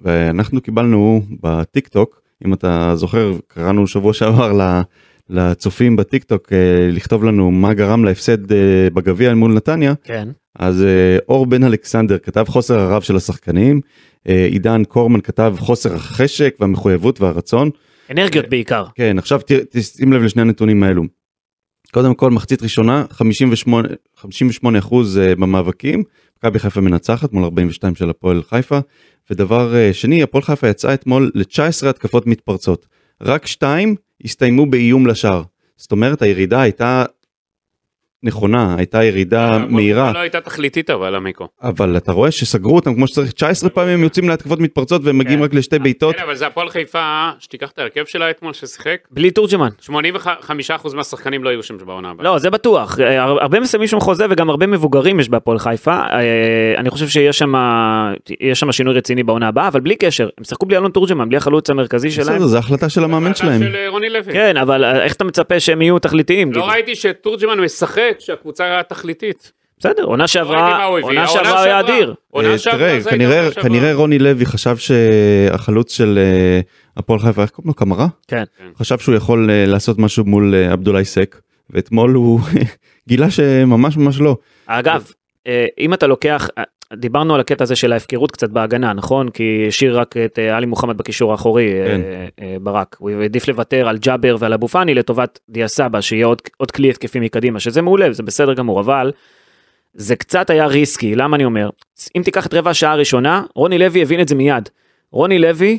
[0.00, 4.52] ואנחנו קיבלנו בטיק טוק, אם אתה זוכר, קראנו שבוע שעבר
[5.30, 10.28] לצופים בטיק טוק אה, לכתוב לנו מה גרם להפסד אה, בגביע מול נתניה, כן.
[10.58, 13.80] אז אה, אור בן אלכסנדר כתב חוסר הרב של השחקנים,
[14.24, 17.70] עידן קורמן כתב חוסר החשק והמחויבות והרצון.
[18.10, 18.84] אנרגיות בעיקר.
[18.94, 19.40] כן, עכשיו
[19.70, 21.02] תשים לב לשני הנתונים האלו.
[21.92, 26.02] קודם כל מחצית ראשונה 58 58 אחוז במאבקים,
[26.38, 28.78] מכבי חיפה מנצחת מול 42 של הפועל חיפה,
[29.30, 32.86] ודבר שני הפועל חיפה יצאה אתמול ל-19 התקפות מתפרצות,
[33.24, 35.42] רק שתיים הסתיימו באיום לשער,
[35.76, 37.04] זאת אומרת הירידה הייתה
[38.24, 40.12] נכונה, הייתה ירידה מהירה.
[40.12, 41.48] לא הייתה תכליתית אבל המיקרו.
[41.62, 45.38] אבל אתה רואה שסגרו אותם כמו שצריך 19 פעמים הם יוצאים להתקפות מתפרצות והם מגיעים
[45.38, 45.44] כן.
[45.44, 46.16] רק לשתי בעיטות.
[46.16, 49.68] כן, אבל זה הפועל חיפה, שתיקח את ההרכב שלה אתמול ששיחק, בלי תורג'מן.
[49.88, 49.92] 85%
[50.94, 52.24] מהשחקנים לא יהיו שם בעונה הבאה.
[52.24, 53.00] לא, זה בטוח.
[53.00, 55.92] אה, הר- הרבה מסיימים שם חוזה וגם הרבה מבוגרים יש בהפועל חיפה.
[56.12, 56.18] אה,
[56.78, 57.54] אני חושב שיש שם
[58.40, 61.36] יש שם שינוי רציני בעונה הבאה, אבל בלי קשר, הם שיחקו בלי אלון תורג'מן, בלי
[61.36, 62.34] החלוץ המרכזי שלהם.
[62.36, 63.60] בסדר, זו החלטה של המאמן החלטה שלהם.
[63.62, 64.32] של אה, רוני לוי.
[64.32, 66.52] כן, אבל אה, איך אתה מצפה שהם יהיו תכליתיים?
[66.52, 66.72] לא גידי?
[66.72, 69.52] ראיתי שתורג'מן משחק שהקבוצה תכליתית.
[69.78, 70.84] בסדר, עונה שעברה.
[70.84, 72.14] עונה שעברה היה אדיר.
[72.36, 72.98] אה, תראה,
[73.62, 76.60] כנראה, רוני לוי חשב שהחלוץ של אה,
[76.96, 77.74] הפועל חיפה, איך קוראים לו?
[77.74, 78.06] קמרה?
[78.28, 78.44] כן.
[78.76, 82.40] חשב שהוא יכול אה, לעשות משהו מול עבדולאי סק, ואתמול הוא
[83.08, 84.36] גילה שממש ממש לא.
[84.66, 85.10] אגב,
[85.78, 86.48] אם אתה לוקח,
[86.92, 89.30] דיברנו על הקטע הזה של ההפקרות קצת בהגנה, נכון?
[89.30, 92.00] כי השאיר רק את אה, עלי מוחמד בקישור האחורי, אה, כן.
[92.40, 92.96] אה, ברק.
[92.98, 96.90] הוא העדיף לוותר על ג'אבר ועל אבו פאני לטובת דיה סבא, שיהיה עוד, עוד כלי
[96.90, 99.12] התקפי מקדימה, שזה מעולה, זה בסדר גמור, אבל
[99.94, 101.70] זה קצת היה ריסקי, למה אני אומר?
[102.16, 104.68] אם תיקח את רבע השעה הראשונה, רוני לוי הבין את זה מיד.
[105.10, 105.78] רוני לוי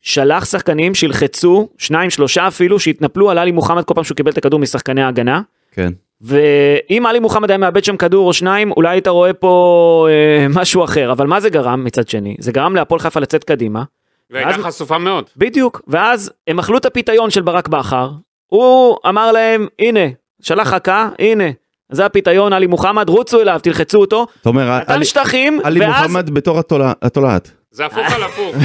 [0.00, 4.38] שלח שחקנים שילחצו, שניים, שלושה אפילו, שהתנפלו על עלי מוחמד כל פעם שהוא קיבל את
[4.38, 5.40] הכדור משחקני ההגנה.
[5.72, 5.92] כן.
[6.20, 10.84] ואם עלי מוחמד היה מאבד שם כדור או שניים, אולי היית רואה פה אה, משהו
[10.84, 12.36] אחר, אבל מה זה גרם מצד שני?
[12.38, 13.82] זה גרם להפועל חיפה לצאת קדימה,
[14.30, 15.24] והייתה ואז- חשופה מאוד.
[15.36, 18.10] בדיוק, ואז הם אכלו את הפיתיון של ברק בכר,
[18.46, 20.00] הוא אמר להם, הנה,
[20.42, 21.44] שלח חכה, הנה,
[21.92, 26.02] זה הפיתיון, עלי מוחמד, רוצו אליו, תלחצו אותו, אתה אומר, נתן עלי- שטחים, עלי ואז,
[26.02, 27.50] מוחמד בתור התולע- התולעת.
[27.70, 28.56] זה הפוך על הפוך.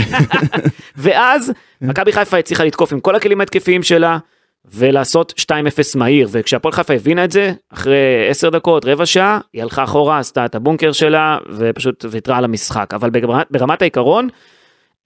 [0.97, 4.17] ואז מכבי חיפה הצליחה לתקוף עם כל הכלים ההתקפיים שלה,
[4.73, 5.53] ולעשות 2-0
[5.95, 10.45] מהיר, וכשהפועל חיפה הבינה את זה, אחרי 10 דקות, רבע שעה, היא הלכה אחורה, עשתה
[10.45, 12.93] את הבונקר שלה, ופשוט ויתרה על המשחק.
[12.93, 13.09] אבל
[13.51, 14.27] ברמת, העיקרון,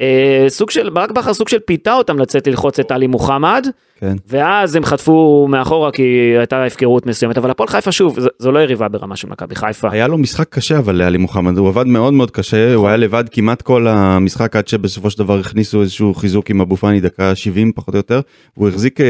[0.01, 3.67] אה, סוג של, ברק בכר סוג של פיתה אותם לצאת ללחוץ את עלי מוחמד,
[3.99, 4.15] כן.
[4.27, 6.03] ואז הם חטפו מאחורה כי
[6.38, 9.91] הייתה הפקרות מסוימת, אבל הפועל חיפה שוב, זו, זו לא יריבה ברמה של מכבי חיפה.
[9.91, 13.23] היה לו משחק קשה אבל לעלי מוחמד, הוא עבד מאוד מאוד קשה, הוא היה לבד
[13.31, 17.71] כמעט כל המשחק עד שבסופו של דבר הכניסו איזשהו חיזוק עם אבו פאני דקה 70
[17.71, 18.21] פחות או יותר,
[18.55, 19.05] הוא החזיק אה,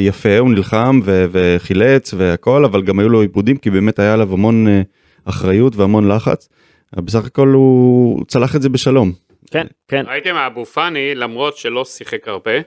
[0.00, 4.32] יפה, הוא נלחם ו- וחילץ והכל, אבל גם היו לו עיבודים כי באמת היה עליו
[4.32, 4.82] המון אה,
[5.24, 6.48] אחריות והמון לחץ.
[6.96, 9.27] בסך הכל הוא צלח את זה בשלום.
[9.48, 10.04] כן, כן.
[10.08, 12.60] ראיתם אבו פאני, למרות שלא שיחק הרבה,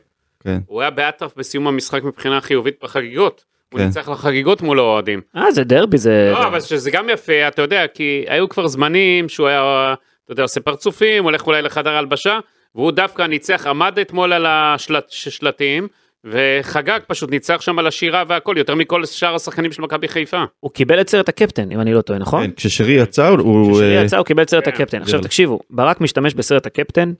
[0.43, 0.59] כן.
[0.65, 3.45] הוא היה באטרף בסיום המשחק מבחינה חיובית בחגיגות.
[3.69, 3.85] הוא כן.
[3.85, 5.21] ניצח לחגיגות מול האוהדים.
[5.35, 6.31] אה, זה דרבי, זה...
[6.33, 10.33] לא, אבל שזה גם יפה, אתה יודע, כי היו כבר זמנים שהוא היה, אתה אתה
[10.33, 12.39] יודע, עושה פרצופים, הולך אולי לחדר הלבשה,
[12.75, 15.87] והוא דווקא ניצח, עמד אתמול על השלטים,
[16.25, 20.43] וחגג פשוט, ניצח שם על השירה והכל, יותר מכל שאר השחקנים של מכבי חיפה.
[20.59, 22.45] הוא קיבל את סרט הקפטן, אם אני לא טועה, נכון?
[22.45, 23.71] כן, כששרי יצא הוא...
[23.71, 24.71] כששרי אה, יצא הוא קיבל את סרט כן.
[24.73, 25.01] הקפטן.
[25.01, 25.27] עכשיו כן.
[25.27, 27.13] תקשיבו, ברק משתמש בסרט הקפטן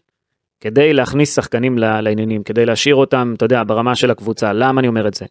[0.60, 4.54] כדי להכניס שחקנים לעניינים, כדי להשאיר אותם, אתה יודע, ברמה של הקבוצה.
[4.54, 5.26] למה אני אומר את זה?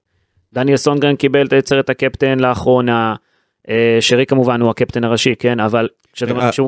[0.52, 3.14] דניאל סונגרן קיבל את סרט הקפטן לאחרונה,
[3.68, 5.88] אה, שרי כמובן הוא הקפטן הראשי, כן, אבל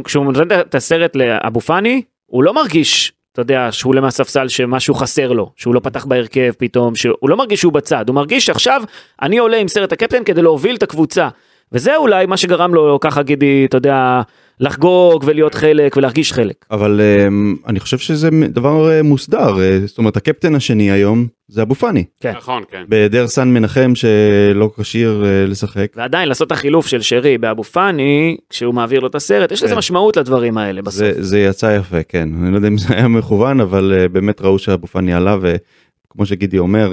[0.05, 5.33] כשהוא נותן את הסרט לאבו פאני, הוא לא מרגיש, אתה יודע, שהוא מהספסל שמשהו חסר
[5.33, 8.83] לו, שהוא לא פתח בהרכב פתאום, שהוא לא מרגיש שהוא בצד, הוא מרגיש שעכשיו
[9.23, 11.29] אני עולה עם סרט הקפטן כדי להוביל את הקבוצה.
[11.73, 14.23] וזה אולי מה שגרם לו ככה גידי, אתה יודע,
[14.63, 16.67] לחגוג ולהיות חלק ולהרגיש חלק.
[16.71, 21.63] אבל אמ, אני חושב שזה דבר אה, מוסדר, אה, זאת אומרת הקפטן השני היום זה
[21.63, 22.33] אבו פאני, כן.
[22.37, 22.85] נכון, כן.
[22.89, 25.87] בהיעדר סן מנחם שלא כשיר אה, לשחק.
[25.97, 29.73] ועדיין לעשות את החילוף של שרי באבו פאני, כשהוא מעביר לו את הסרט, יש לזה
[29.73, 29.79] כן.
[29.79, 30.99] משמעות לדברים האלה בסוף.
[30.99, 32.29] זה, זה יצא יפה, כן.
[32.43, 36.59] אני לא יודע אם זה היה מכוון, אבל באמת ראו שאבו פאני עלה, וכמו שגידי
[36.59, 36.93] אומר,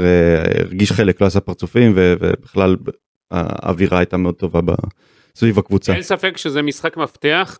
[0.59, 2.75] הרגיש חלק, לא עשה פרצופים, ובכלל
[3.31, 4.73] האווירה הייתה מאוד טובה ב-
[5.39, 5.93] סביב הקבוצה.
[5.93, 7.59] אין ספק שזה משחק מפתח.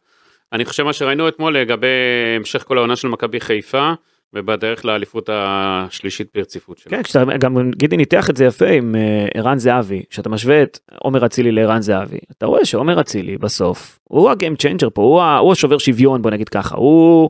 [0.54, 1.88] אני חושב מה שראינו אתמול לגבי
[2.36, 3.92] המשך כל העונה של מכבי חיפה,
[4.34, 6.92] ובדרך לאליפות השלישית ברציפות שלה.
[6.92, 10.80] כן, כשאתה גם גידי ניתח את זה יפה עם אה, ערן זהבי, כשאתה משווה את
[10.96, 15.22] עומר אצילי לערן זהבי, אתה רואה שעומר אצילי בסוף, הוא ה game changer פה, הוא,
[15.22, 17.30] ה- הוא השובר שוויון בוא נגיד ככה, הוא,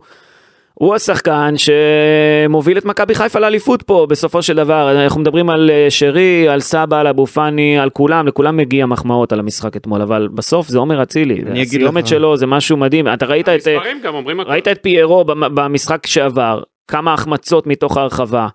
[0.82, 5.86] הוא השחקן שמוביל את מכבי חיפה לאליפות פה בסופו של דבר, אנחנו מדברים על אה,
[5.90, 10.28] שרי, על סבא, על אבו פאני, על כולם, לכולם מגיע מחמאות על המשחק אתמול, אבל
[10.34, 13.68] בסוף זה עומר אצילי, אני אגיד הסיומת שלו זה משהו מדהים, אתה ראית את...
[13.68, 14.52] אה, המספרים גם אומרים הכל.
[14.52, 18.48] ראית את פיירו במ- במשחק שעבר, כמה החמצות מתוך הרחבה.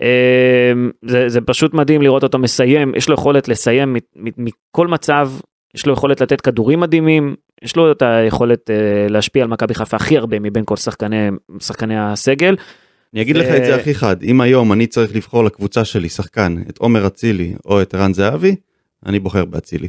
[0.00, 0.06] אמ,
[1.04, 5.30] זה, זה פשוט מדהים לראות אותו מסיים, יש לו יכולת לסיים מכל מצב,
[5.74, 8.74] יש לו יכולת לתת כדורים מדהימים, יש לו את היכולת אה,
[9.08, 11.28] להשפיע על מכבי חיפה הכי הרבה מבין כל שחקני,
[11.60, 12.56] שחקני הסגל.
[13.14, 16.08] אני אגיד ו- לך את זה הכי חד, אם היום אני צריך לבחור לקבוצה שלי
[16.08, 18.56] שחקן, את עומר אצילי או את ערן זהבי,
[19.06, 19.88] אני בוחר באצילי.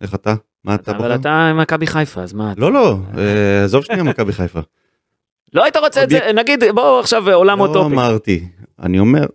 [0.00, 0.34] איך אתה?
[0.64, 1.06] מה אתה בוחר?
[1.06, 2.52] אבל אתה מכבי חיפה, אז מה?
[2.52, 4.60] אתה- לא, לא, אה, עזוב שנייה מכבי חיפה.
[5.54, 7.94] לא היית רוצה את זה, נגיד, בוא עכשיו עולם לא אוטופי.
[7.94, 8.44] אמרתי,
[8.78, 9.26] אני אומר,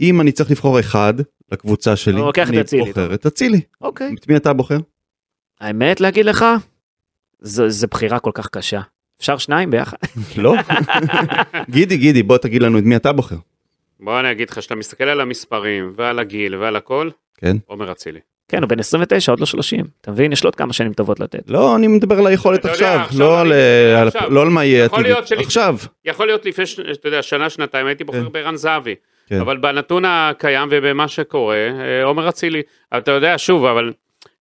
[0.00, 1.14] אם אני צריך לבחור אחד
[1.52, 3.60] לקבוצה שלי, אתה את אני בוחר את אצילי.
[3.80, 4.14] אוקיי.
[4.20, 4.78] את מי אתה בוחר?
[5.60, 6.44] האמת להגיד לך,
[7.40, 8.80] זו זו בחירה כל כך קשה.
[9.20, 9.96] אפשר שניים ביחד?
[10.36, 10.54] לא?
[11.70, 13.36] גידי, גידי, בוא תגיד לנו את מי אתה בוחר.
[14.00, 17.56] בוא אני אגיד לך, שאתה מסתכל על המספרים ועל הגיל ועל הכל, כן.
[17.66, 18.20] עומר אצילי.
[18.48, 19.84] כן, הוא בן 29, עוד לא 30.
[20.00, 20.32] אתה מבין?
[20.32, 21.42] יש לו עוד כמה שנים טובות לתת.
[21.50, 23.52] לא, אני מדבר על היכולת עכשיו, לא על-
[23.96, 24.30] על- עכשיו.
[24.30, 25.12] לא על מה יהיה עתידי.
[25.44, 25.76] עכשיו.
[26.04, 28.32] יכול להיות לפני, אתה יודע, שנה, שנתיים הייתי בוחר כן.
[28.32, 28.94] בערן זהבי.
[29.26, 29.40] כן.
[29.40, 32.62] אבל בנתון הקיים ובמה שקורה, אה, עומר אצילי,
[32.98, 33.92] אתה יודע, שוב, אבל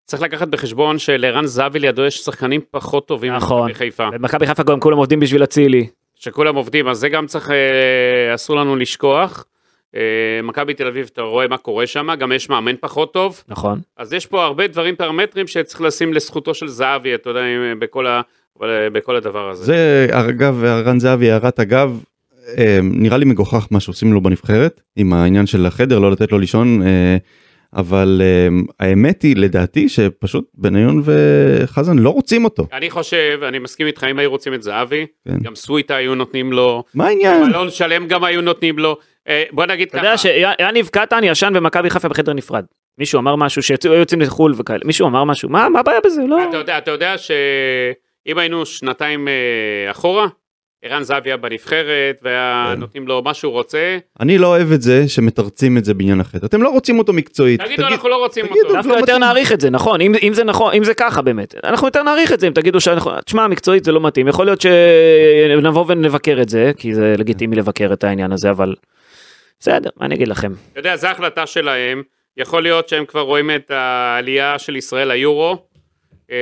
[0.08, 3.62] צריך לקחת בחשבון שלערן זהבי לידו יש שחקנים פחות טובים נכון.
[3.62, 5.88] ממכבי חיפה, במכבי חיפה גם כולם עובדים בשביל אצילי.
[6.16, 9.46] שכולם עובדים, אז זה גם צריך, אה, אסור לנו לשכוח.
[9.96, 10.02] אה,
[10.44, 13.80] מכבי תל אביב, אתה רואה מה קורה שם, גם יש מאמן פחות טוב, נכון.
[13.98, 18.08] אז יש פה הרבה דברים פרמטרים שצריך לשים לזכותו של זהבי, אתה יודע, עם- בכל,
[18.08, 18.22] ה,
[18.94, 19.64] בכל הדבר הזה.
[19.66, 22.04] זה אגב ערן זהבי הערת אגב
[22.58, 26.38] אה, נראה לי מגוחך מה שעושים לו בנבחרת עם העניין של החדר לא לתת לו
[26.40, 27.18] לישון אה,
[27.74, 28.48] אבל אה,
[28.80, 34.20] האמת היא לדעתי שפשוט בניון וחזן לא רוצים אותו אני חושב, אני מסכים איתך, אם
[34.20, 35.38] היו רוצים את זהבי, כן.
[35.44, 38.98] גם סוויטה היו נותנים לו, מה העניין מלון שלם גם היו נותנים לו.
[39.28, 42.66] אה, בוא נגיד אתה יודע שיניב קטן ישן במכבי חיפה בחדר נפרד.
[42.98, 44.80] מישהו אמר משהו שיוצאו יוצאים לחו"ל וכאלה.
[44.86, 46.22] מישהו אמר משהו, מה מה הבעיה בזה?
[46.28, 46.50] לא.
[46.50, 50.28] אתה יודע, אתה יודע שאם היינו שנתיים אה, אחורה,
[50.84, 52.80] ערן זהבי היה בנבחרת, והיה כן.
[52.80, 56.46] נותנים לו מה שהוא רוצה, אני לא אוהב את זה שמתרצים את זה בעניין החדר
[56.46, 58.74] אתם לא רוצים אותו מקצועית תגידו תגיד- אנחנו לא רוצים תגידו, אותו.
[58.74, 59.20] דווקא לא יותר מתאים.
[59.20, 62.34] נעריך את זה, נכון, אם, אם זה נכון, אם זה ככה באמת, אנחנו יותר נעריך
[62.34, 66.50] את זה, אם תגידו שאנחנו, תשמע, מקצועית זה לא מתאים, יכול להיות שנבוא ונבקר את
[66.50, 68.76] זה, כי זה לגיטימי לבקר את העניין הזה, אבל
[69.60, 70.52] בסדר, מה אני אגיד לכם.
[70.72, 72.04] אתה יודע, זו החלטה שלהם,
[72.38, 75.58] יכול להיות שהם כבר רואים את העלייה של ישראל ליורו,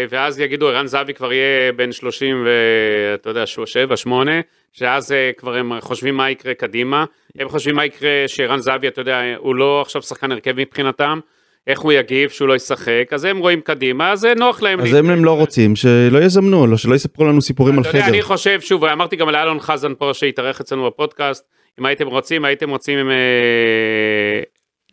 [0.09, 4.31] ואז יגידו ערן זהבי כבר יהיה בן 30 ואתה יודע, 7, 8,
[4.73, 7.05] שאז אה, כבר הם חושבים מה יקרה קדימה,
[7.39, 11.19] הם חושבים מה יקרה שערן זהבי, אתה יודע, הוא לא עכשיו שחקן הרכב מבחינתם,
[11.67, 14.79] איך הוא יגיב שהוא לא ישחק, אז הם רואים קדימה, אז זה נוח להם.
[14.79, 18.21] אז לי- הם לא רוצים שלא יזמנו לו שלא יספרו לנו סיפורים על חדר אני
[18.21, 21.45] חושב, שוב, אמרתי גם לאלון חזן פה שהתארח אצלנו בפודקאסט,
[21.79, 23.09] אם הייתם רוצים, הייתם רוצים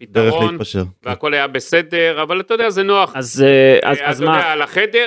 [0.06, 3.12] פתרון, להתפשר והכל היה בסדר, אבל אתה יודע, זה נוח.
[3.14, 5.06] אז, אה, אז, אה, אז אתה יודע, מה, על החדר,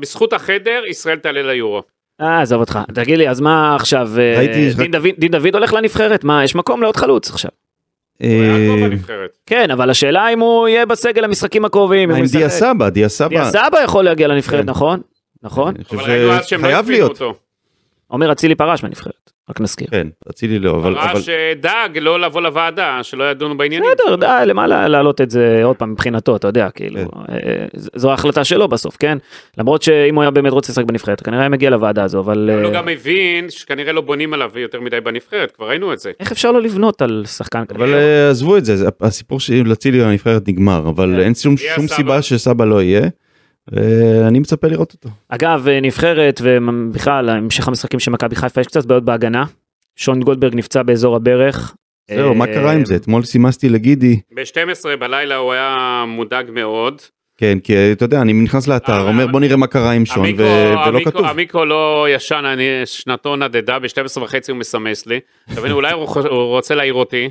[0.00, 1.82] בזכות החדר, ישראל תעלה ליורו.
[2.20, 5.72] אה, עזוב אותך, תגיד לי, אז מה עכשיו, אה, ראיתי- דין דוד- דין דוד הולך
[5.72, 7.50] לנבחרת, מה, יש מקום לעוד חלוץ עכשיו.
[9.46, 12.50] כן, אבל השאלה אם הוא יהיה בסגל המשחקים הקרובים, מה עם דיה.
[12.50, 14.70] סבא דיה סבא דיה סבא יכול להגיע לנבחרת, כן.
[14.70, 15.00] נכון?
[15.42, 15.74] נכון?
[15.92, 17.34] אבל ראינו אז שהם לא להיות אותו.
[18.08, 19.86] עומר אצילי פרש מהנבחרת, רק נזכיר.
[19.90, 20.98] כן, אצילי לא, אבל...
[20.98, 23.90] אבל- פרש אה, דאג לא לבוא לוועדה, שלא ידונו בעניינים.
[23.98, 27.32] בסדר, די, למה לה- להעלות את זה עוד פעם מבחינתו, אתה יודע, כאילו, כן.
[27.32, 29.18] אה, ז- זו ההחלטה שלו בסוף, כן?
[29.58, 32.64] למרות שאם הוא היה באמת רוצה לשחק בנבחרת, כנראה היה מגיע לוועדה הזו, אבל אבל
[32.64, 36.12] הוא אה, גם הבין שכנראה לא בונים עליו יותר מדי בנבחרת, כבר ראינו את זה.
[36.20, 37.78] איך אפשר לא לבנות על שחקן כזה?
[37.78, 41.54] אבל אה, עזבו את זה, הסיפור של אצילי בנבחרת נגמר, אבל אין שום.
[41.86, 43.02] סיבה שסבא לא יהיה.
[43.76, 45.08] אה, אני מצפה לראות אותו.
[45.28, 49.44] אגב, אה, נבחרת ובכלל, המשך המשחקים של מכבי חיפה יש קצת בעיות בהגנה.
[49.96, 51.74] שון גולדברג נפצע באזור הברך.
[52.10, 52.96] זהו, מה אה, קרה עם זה?
[52.96, 57.02] אתמול סימסתי לגידי, ב-12 בלילה הוא היה מודאג מאוד.
[57.38, 60.26] כן, כי אתה יודע, אני נכנס לאתר, אה, אומר בוא נראה מה קרה עם שון,
[60.36, 61.24] ולא כתוב.
[61.24, 65.20] המיקרו לא ישן, אני שנתו נדדה, ב-12 וחצי הוא מסמס לי.
[65.52, 67.30] אתה מבין, אולי הוא רוצה להעיר אותי.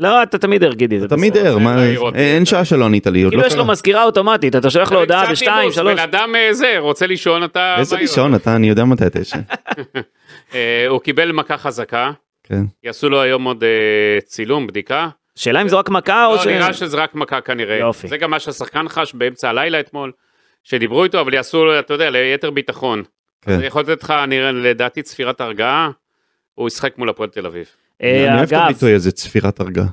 [0.00, 1.00] לא, אתה תמיד ער גידי.
[1.00, 1.36] זה אתה תמיד.
[1.36, 2.18] ער, מה- להעיר אותי.
[2.18, 3.72] אין שעה שלא ענית לי, עוד כאילו לא יש לו קרה.
[3.72, 5.92] מזכירה אוטומטית, אתה שולח לו הודעה קצת בשתיים, נימוס, שלוש.
[5.92, 7.74] בן אדם אה, זה, רוצה לישון, אתה...
[7.78, 9.40] איזה לישון אתה, אני יודע מתי אתה ישן.
[10.54, 12.10] אה, הוא קיבל מכה חזקה,
[12.44, 12.62] כן.
[12.84, 15.08] יעשו לו היום עוד אה, צילום, בדיקה.
[15.36, 16.46] שאלה אם זו רק מכה או לא, ש...
[16.46, 17.76] נראה שזה רק מכה כנראה.
[17.76, 18.08] יופי.
[18.08, 20.12] זה גם מה שהשחקן חש באמצע הלילה אתמול,
[20.64, 23.02] שדיברו איתו, אבל יעשו לו, אתה יודע, ליתר ביטחון.
[23.42, 23.52] כן.
[23.52, 25.90] אז אני יכול לתת לך, נראה, לדעתי, צפירת הרגעה,
[26.54, 27.66] הוא ישחק מול הפועל תל אביב.
[28.02, 29.86] אה, אני אוהב את אגב, הביטוי הזה, צפירת הרגעה.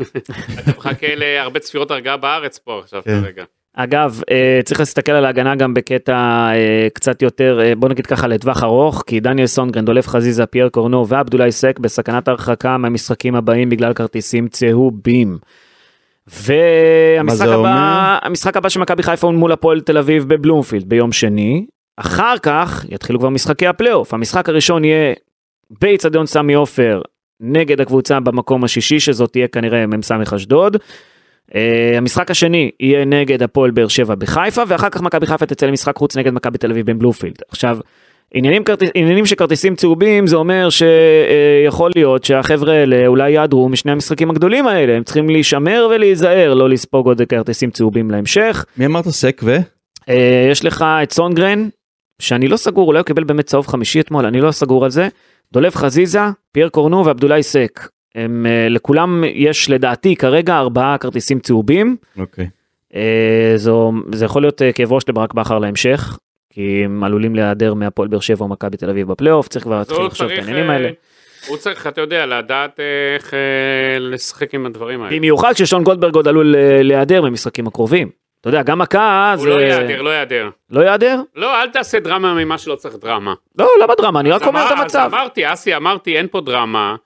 [0.00, 3.20] אתה מחכה להרבה צפירות הרגעה בארץ פה עכשיו כן.
[3.22, 3.44] כרגע.
[3.74, 6.14] אגב, אה, צריך להסתכל על ההגנה גם בקטע
[6.54, 11.08] אה, קצת יותר, בוא נגיד ככה, לטווח ארוך, כי דניאל סונגרן, דולף חזיזה, פייר קורנו
[11.08, 15.38] ועבדולאי סק בסכנת הרחקה מהמשחקים הבאים בגלל כרטיסים צהובים.
[16.26, 18.18] והמשחק הבא?
[18.22, 21.66] המשחק הבא של מכבי חיפה הוא מול הפועל תל אביב בבלומפילד ביום שני.
[21.96, 24.14] אחר כך יתחילו כבר משחקי הפלייאוף.
[24.14, 25.14] המשחק הראשון יהיה
[25.70, 27.02] באיצטדיון סמי עופר
[27.40, 30.76] נגד הקבוצה במקום השישי, שזאת תהיה כנראה מ"ס אשדוד.
[31.50, 31.54] Uh,
[31.96, 36.16] המשחק השני יהיה נגד הפועל באר שבע בחיפה ואחר כך מכבי חיפה תצא למשחק חוץ
[36.16, 37.34] נגד מכבי תל אביב בבלומפילד.
[37.48, 37.78] עכשיו
[38.34, 43.92] עניינים, כרטיס, עניינים של כרטיסים צהובים זה אומר שיכול להיות שהחבר'ה האלה אולי יעדרו משני
[43.92, 48.64] המשחקים הגדולים האלה הם צריכים להישמר ולהיזהר לא לספוג עוד כרטיסים צהובים להמשך.
[48.76, 49.56] מי אמרת סק ו?
[50.00, 50.12] Uh,
[50.50, 51.68] יש לך את סונגרן
[52.20, 55.08] שאני לא סגור אולי הוא קיבל באמת צהוב חמישי אתמול אני לא סגור על זה.
[55.52, 56.20] דולב חזיזה
[56.52, 57.88] פייר קורנו ועבדולאי סק.
[58.14, 61.96] הם, uh, לכולם יש לדעתי כרגע ארבעה כרטיסים צהובים.
[62.18, 62.48] אוקיי.
[62.94, 66.18] אה, זו, זה יכול להיות אה, כאב ראש לברק בכר להמשך,
[66.52, 70.06] כי הם עלולים להיעדר מהפועל באר שבע או מכבי תל אביב בפלייאוף, צריך כבר להתחיל
[70.06, 70.90] לחשוב את העניינים אה, האלה.
[71.46, 75.16] הוא צריך, אתה יודע, לדעת אה, איך אה, לשחק עם הדברים האלה.
[75.16, 78.10] במיוחד כששון גולדברג עוד עלול אה, להיעדר במשחקים הקרובים.
[78.40, 79.48] אתה יודע, גם מכה הוא זה...
[79.48, 80.48] לא ייעדר, לא ייעדר.
[80.70, 81.20] לא ייעדר?
[81.36, 83.34] לא, אל תעשה דרמה ממה שלא צריך דרמה.
[83.58, 84.20] לא, למה דרמה?
[84.20, 84.98] אני רק אומר את המצב.
[84.98, 86.96] אז אמרתי, אסי, אמרתי, אין פה דרמה,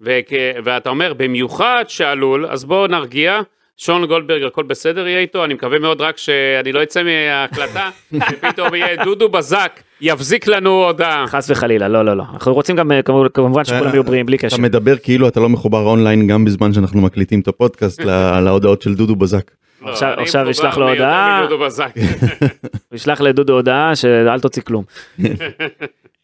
[0.00, 0.30] וכ...
[0.64, 3.40] ואתה אומר, במיוחד שעלול, אז בואו נרגיע.
[3.76, 8.74] שון גולדברג, הכל בסדר יהיה איתו, אני מקווה מאוד רק שאני לא אצא מההקלטה, ופתאום
[8.74, 11.24] יהיה דודו בזק, יבזיק לנו הודעה.
[11.26, 12.24] חס וחלילה, לא, לא, לא.
[12.34, 13.00] אנחנו רוצים גם, אה,
[13.34, 14.54] כמובן- שכולם יהיו בריאים, בלי קשר.
[14.56, 18.82] אתה מדבר כאילו אתה לא מחובר אונליין גם בזמן שאנחנו מקליטים את הפודקאסט ל- להודעות
[18.82, 19.50] של דודו בזק.
[19.84, 21.40] לא, עכשיו- עכשיו ישלח לו הודעה.
[22.88, 24.84] הוא ישלח לדודו הודעה שאל תוציא כלום.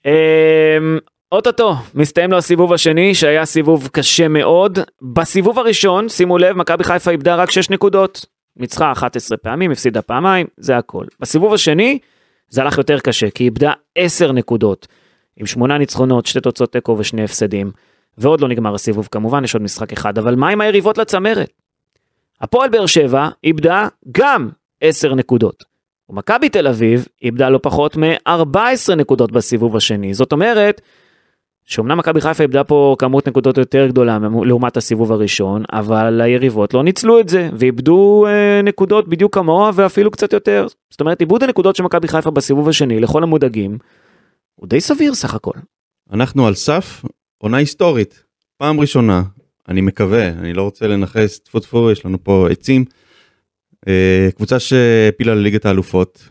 [0.06, 0.98] אמ,
[1.32, 4.78] אוטוטו, מסתיים לו הסיבוב השני שהיה סיבוב קשה מאוד.
[5.02, 8.26] בסיבוב הראשון, שימו לב, מכבי חיפה איבדה רק 6 נקודות.
[8.56, 11.04] ניצחה 11 פעמים, הפסידה פעמיים, זה הכל.
[11.20, 11.98] בסיבוב השני,
[12.48, 14.86] זה הלך יותר קשה, כי איבדה 10 נקודות.
[15.36, 17.70] עם 8 ניצחונות, שתי תוצאות תיקו ושני הפסדים.
[18.18, 21.50] ועוד לא נגמר הסיבוב, כמובן יש עוד משחק אחד, אבל מה עם היריבות לצמרת?
[22.40, 24.48] הפועל באר שבע איבדה גם
[24.80, 25.64] 10 נקודות.
[26.08, 30.14] ומכבי תל אביב איבדה לא פחות מ-14 נקודות בסיבוב השני.
[30.14, 30.80] זאת אומרת,
[31.64, 36.84] שאומנם מכבי חיפה איבדה פה כמות נקודות יותר גדולה לעומת הסיבוב הראשון, אבל היריבות לא
[36.84, 40.66] ניצלו את זה, ואיבדו אה, נקודות בדיוק כמוה ואפילו קצת יותר.
[40.90, 43.78] זאת אומרת, איבוד הנקודות של מכבי חיפה בסיבוב השני לכל המודאגים,
[44.54, 45.52] הוא די סביר סך הכל.
[46.12, 47.04] אנחנו על סף
[47.38, 48.24] עונה היסטורית.
[48.58, 49.22] פעם ראשונה,
[49.68, 52.84] אני מקווה, אני לא רוצה לנכס טפו טפו, יש לנו פה עצים.
[53.88, 56.28] אה, קבוצה שהפילה לליגת האלופות,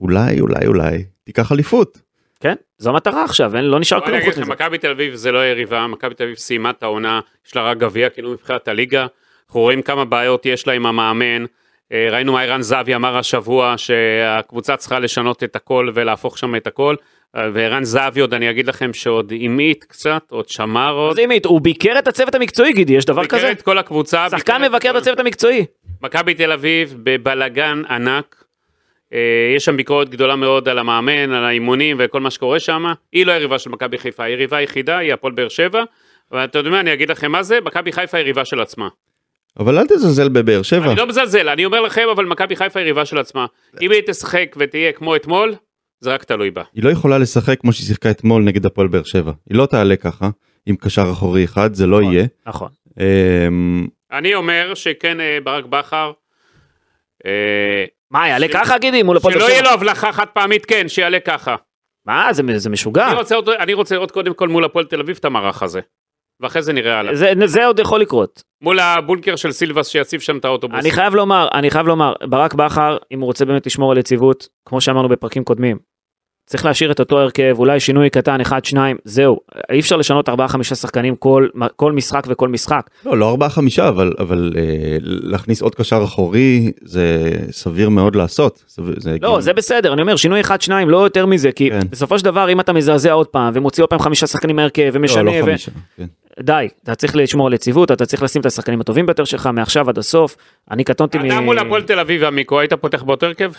[0.00, 2.00] אולי, אולי, אולי, תיקח אליפות.
[2.40, 2.54] כן?
[2.78, 4.50] זו המטרה עכשיו, אין, לא נשאר כלום חוץ מזה.
[4.50, 7.78] מכבי תל אביב זה לא יריבה, מכבי תל אביב סיימה את העונה, יש לה רק
[7.78, 9.06] גביע כאילו מבחינת הליגה,
[9.46, 11.44] אנחנו רואים כמה בעיות יש לה עם המאמן,
[11.92, 16.66] אה, ראינו מה ערן זהבי אמר השבוע שהקבוצה צריכה לשנות את הכל ולהפוך שם את
[16.66, 16.96] הכל,
[17.36, 21.60] וערן זהבי עוד אני אגיד לכם שעוד המעיט קצת, עוד שמר עוד, אז עמית, הוא
[21.60, 23.50] ביקר את הצוות המקצועי גידי, יש דבר ביקר כזה?
[23.50, 25.64] את כל הקבוצה, שחקן ביקר מבקר את הצוות המקצועי.
[26.02, 28.44] מכבי תל אביב בבלגן ענק.
[29.12, 29.18] אה,
[29.56, 32.84] יש שם ביקורת גדולה מאוד על המאמן, על האימונים וכל מה שקורה שם.
[33.12, 35.84] היא לא יריבה של מכבי חיפה, היריבה היחידה היא הפועל באר שבע.
[36.32, 38.88] ואתה יודע מה, אני אגיד לכם מה זה, מכבי חיפה יריבה של עצמה.
[39.60, 40.86] אבל אל תזלזל בבאר שבע.
[40.86, 43.46] אני לא מזלזל, אני אומר לכם, אבל מכבי חיפה יריבה של עצמה.
[43.82, 45.54] אם היא תשחק ותהיה כמו אתמול,
[46.00, 46.62] זה רק תלוי בה.
[46.74, 49.32] היא לא יכולה לשחק כמו שהיא שיחקה אתמול נגד הפועל באר שבע.
[49.50, 50.30] היא לא תעלה ככה
[50.66, 52.12] עם קשר אחורי אחד, זה לא נכון.
[52.12, 52.26] יהיה.
[52.46, 52.68] נכון.
[53.00, 56.12] אמ, אני אומר שכן אה, ברק בכר,
[57.26, 59.68] אה, מה, יעלה ש- ככה גידי מול הפועל שלא באר יהיה שבע?
[59.68, 61.56] לו הבלחה חד פעמית, כן, שיעלה ככה.
[62.06, 63.06] מה, זה- זה משוגע.
[63.08, 65.80] אני רוצה אני רוצה לראות קודם כל מול הפועל תל אביב את המערך הזה.
[66.40, 67.14] ואחרי זה נראה הלאה.
[67.14, 68.42] זה- זה עוד יכול לקרות.
[68.62, 70.78] מול הבונקר של סילבס שיציב שם את האוטובוס.
[70.80, 74.48] אני חייב לומר, אני חייב לומר, ברק בכר, אם הוא רוצה באמת לשמור על יציבות,
[74.68, 75.78] כמו שאמרנו בפרקים קודמים,
[76.46, 79.40] צריך להשאיר את אותו הרכב, אולי שינוי קטן, אחד, שניים, זהו.
[79.70, 82.90] אי אפשר לשנות ארבעה, חמישה שחקנים כל, כל משחק וכל משחק.
[83.06, 88.64] לא, לא ארבעה חמישה, אבל, אבל אה, להכניס עוד קשר אחורי זה סביר מאוד לעשות.
[88.68, 89.42] סביר, זה לא, הגיוני.
[89.42, 91.80] זה בסדר, אני אומר, שינוי אחד, שניים, לא יותר מזה, כי כן.
[91.90, 95.22] בסופו של דבר, אם אתה מזעזע עוד פעם, ומוציא עוד פעם חמישה שחקנים מהרכב, ומשנה,
[95.22, 95.70] לא, לא ו- חמישה.
[95.96, 96.06] כן.
[96.40, 99.88] די, אתה צריך לשמור על יציבות, אתה צריך לשים את השחקנים הטובים ביותר שלך מעכשיו
[99.88, 100.36] עד הסוף.
[100.70, 103.52] אני קטונתי אתה מול הפועל תל אביב עמיקו, היית פותח באותו הרכב?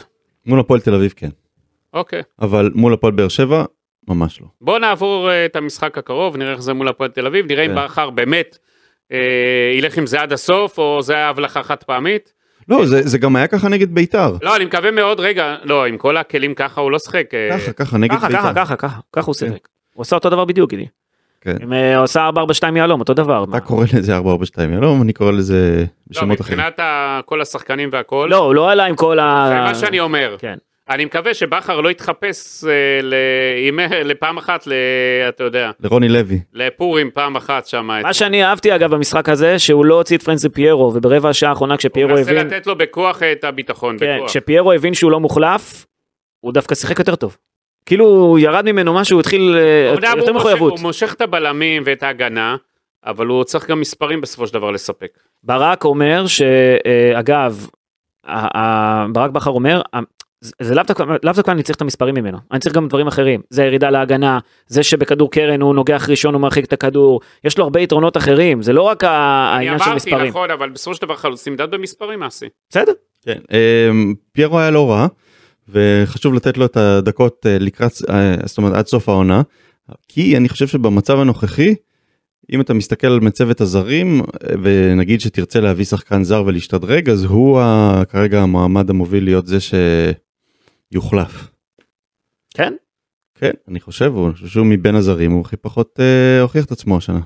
[0.45, 1.29] מול הפועל תל אביב כן,
[1.93, 2.21] אוקיי.
[2.41, 3.63] אבל מול הפועל באר שבע
[4.07, 4.47] ממש לא.
[4.61, 7.69] בוא נעבור אה, את המשחק הקרוב, נראה איך זה מול הפועל תל אביב, נראה אם
[7.69, 7.75] כן.
[7.85, 8.57] בכר באמת
[9.11, 9.17] אה,
[9.77, 12.33] ילך עם זה עד הסוף, או זה היה הבלחה חד פעמית.
[12.69, 14.33] לא, זה, זה גם היה ככה נגד ביתר.
[14.41, 17.33] לא, אני מקווה מאוד, רגע, לא, עם כל הכלים ככה הוא לא שחק.
[17.33, 18.39] אה, ככה, ככה, נגד ככה, ביתר.
[18.41, 19.67] ככה, ככה, ככה, ככה הוא שיחק.
[19.93, 20.85] הוא עושה אותו דבר בדיוק, גידי.
[21.41, 21.55] כן.
[21.63, 23.45] אם הוא עשה 442 יהלום, אותו דבר.
[23.45, 23.57] מה?
[23.57, 26.57] אתה קורא לזה 442 יהלום, אני קורא לזה לא, בשמות אחרים.
[26.59, 29.45] מבחינת ה- כל השחקנים והכל, לא, הוא לא עלה עם כל ה...
[29.49, 30.35] זה מה שאני אומר.
[30.39, 30.57] כן.
[30.89, 32.71] אני מקווה שבכר לא יתחפש אה,
[33.01, 34.73] לימי- לפעם אחת, ל-
[35.29, 36.39] אתה יודע, לרוני לוי.
[36.53, 37.85] לפורים פעם אחת שם.
[38.03, 41.73] מה שאני אהבתי אגב במשחק הזה, שהוא לא הוציא את פרנזי פיירו, וברבע השעה האחרונה
[41.73, 42.47] הוא כשפיירו מנסה הבין...
[42.47, 44.29] לתת לו בכוח את הביטחון, כן, בכוח.
[44.29, 45.85] כשפיירו הבין שהוא לא מוחלף,
[46.39, 47.37] הוא דווקא שיחק יותר טוב.
[47.85, 50.71] כאילו הוא ירד ממנו משהו, הוא התחיל אה, יותר הוא מושך- מחויבות.
[50.73, 52.55] הוא מושך את הבלמים ואת ההגנה,
[53.05, 55.11] אבל הוא צריך גם מספרים בסופו של דבר לספק.
[55.43, 57.67] ברק אומר שאגב,
[59.11, 59.81] ברק בכר אומר,
[60.41, 63.41] זה- לאו דווקא לאו דווקא אני צריך את המספרים ממנו, אני צריך גם דברים אחרים,
[63.49, 67.63] זה הירידה להגנה, זה שבכדור קרן הוא נוגח ראשון הוא מרחיק את הכדור, יש לו
[67.63, 70.27] הרבה יתרונות אחרים, זה לא רק אני העניין של אמרתי, מספרים.
[70.27, 72.45] נכון, אבל בסופו של דבר חלוץ נמדד במספרים מעשי.
[72.69, 73.39] בסדר, כן.
[73.91, 75.07] אמ, פיירו היה לא רע,
[75.69, 79.41] וחשוב לתת לו את הדקות אה, לקראת, אה, זאת אומרת עד סוף העונה,
[80.07, 81.75] כי אני חושב שבמצב הנוכחי,
[82.51, 87.61] אם אתה מסתכל על מצבת הזרים, אה, ונגיד שתרצה להביא שחקן זר ולהשתדרג, אז הוא
[88.09, 89.57] כרגע המועמד המוביל להיות זה
[90.93, 91.47] שיוחלף.
[92.53, 92.73] כן?
[93.35, 96.71] כן, אני חושב, הוא- אני חושב שהוא מבין הזרים, הוא הכי פחות אה, הוכיח את
[96.71, 97.19] עצמו השנה.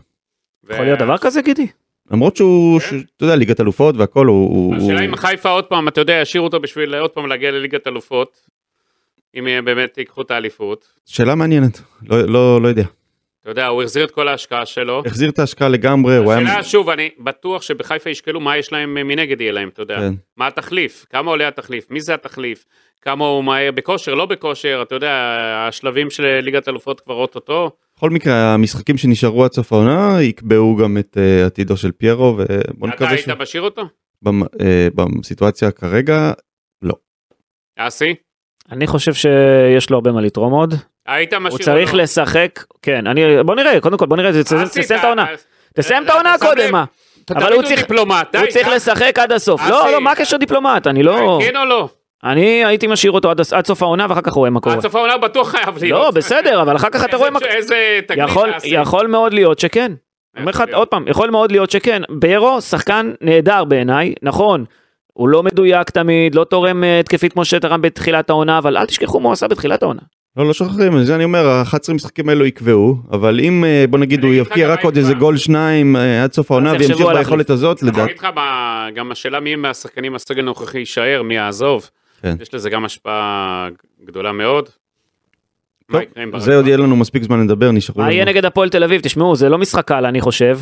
[0.70, 1.68] יכול להיות דבר כזה גידי?
[2.12, 3.00] למרות שהוא, כן.
[3.00, 4.50] ש- אתה יודע, ליגת אלופות והכל, הוא...
[4.50, 7.52] הוא- השאלה הוא- אם חיפה עוד פעם, אתה יודע, ישאירו אותו בשביל עוד פעם להגיע
[7.52, 8.48] לליגת אלופות,
[9.36, 10.86] אם הם באמת ייקחו את האליפות.
[11.06, 12.84] שאלה מעניינת, לא, לא, לא יודע.
[13.42, 15.04] אתה יודע, הוא החזיר את כל ההשקעה שלו.
[15.06, 16.42] החזיר את ההשקעה לגמרי, הוא היה...
[16.42, 19.98] השאלה, שוב, אני בטוח שבחיפה ישקלו מה יש להם אה, מנגד יהיה להם, אתה יודע.
[19.98, 20.14] כן.
[20.38, 21.06] מה התחליף?
[21.10, 21.92] כמה עולה התחליף?
[21.92, 22.66] מי זה התחליף?
[23.02, 27.72] כמה הוא מהר בכושר, לא בכושר, אתה יודע, השלבים של ליגת אלופות כבר אוטוטו.
[27.98, 32.88] בכל מקרה, המשחקים שנשארו עד סוף העונה יקבעו גם את uh, עתידו של פיירו, ובוא
[32.88, 33.36] אתה נקווה היית שהוא...
[33.40, 33.82] משאיר אותו?
[34.22, 34.48] במ, uh,
[35.20, 36.32] בסיטואציה כרגע,
[37.88, 38.16] אסי?
[38.72, 40.74] אני חושב שיש לו הרבה מה לתרום עוד,
[41.08, 42.02] היית משאיר הוא צריך אותו?
[42.04, 45.26] לשחק, כן, אני, בוא נראה, קודם כל בוא נראה, תסיים אסי, תסיים את העונה,
[45.76, 46.72] תסיים את העונה קודם?
[46.72, 46.84] מה?
[47.36, 48.68] אבל הוא צריך- דיפלומט, הוא צריך.
[48.68, 49.92] לשחק עד הסוף, לא.
[49.92, 51.90] לא, מה הקשר דיפלומט, אני לא, כן או לא?
[52.24, 54.76] אני הייתי משאיר אותו עד סוף העונה ואחר כך רואה מה קורה.
[54.76, 56.00] עד סוף העונה בטוח חייב להיות.
[56.02, 57.40] לא, בסדר, אבל אחר כך אתה רואה מה...
[57.40, 58.68] איזה- איזה תגלית אסי.
[58.70, 59.92] יכול מאוד להיות שכן.
[60.36, 60.64] אני אומר לך.
[60.74, 62.02] עוד פעם, יכול מאוד להיות שכן.
[62.10, 64.66] ביירו שחקן נהדר בעיניי, נכון.
[65.14, 69.20] הוא לא מדויק תמיד, לא תורם אה, התקפית כמו שתרם בתחילת העונה, אבל אל תשכחו
[69.20, 70.02] מה הוא עשה בתחילת העונה.
[70.38, 74.20] לא, לא שוכחים, זה אני אומר, ה-11 משחקים האלו יקבעו, אבל אם אה, בוא נגיד
[74.20, 75.14] אני הוא יבקיע רק עוד איזה.
[75.14, 78.28] גול שניים אה, עד סוף העונה וימשיך ביכולת הזאת, אני לדעת, אגיד לך
[78.96, 81.90] גם השאלה מי מהשחקנים הסגל הנוכחי יישאר, מי יעזוב.
[82.22, 82.36] כן.
[82.42, 83.68] יש לזה גם השפעה
[84.06, 84.70] גדולה מאוד.
[85.92, 86.02] טוב,
[86.38, 86.68] זה עוד?
[86.68, 88.26] יהיה לנו מספיק זמן לדבר, נשארו מה יהיה.
[88.26, 89.02] נגד הפועל תל אביב?
[89.02, 90.60] תשמעו, זה לא משחק קל, אני חושב.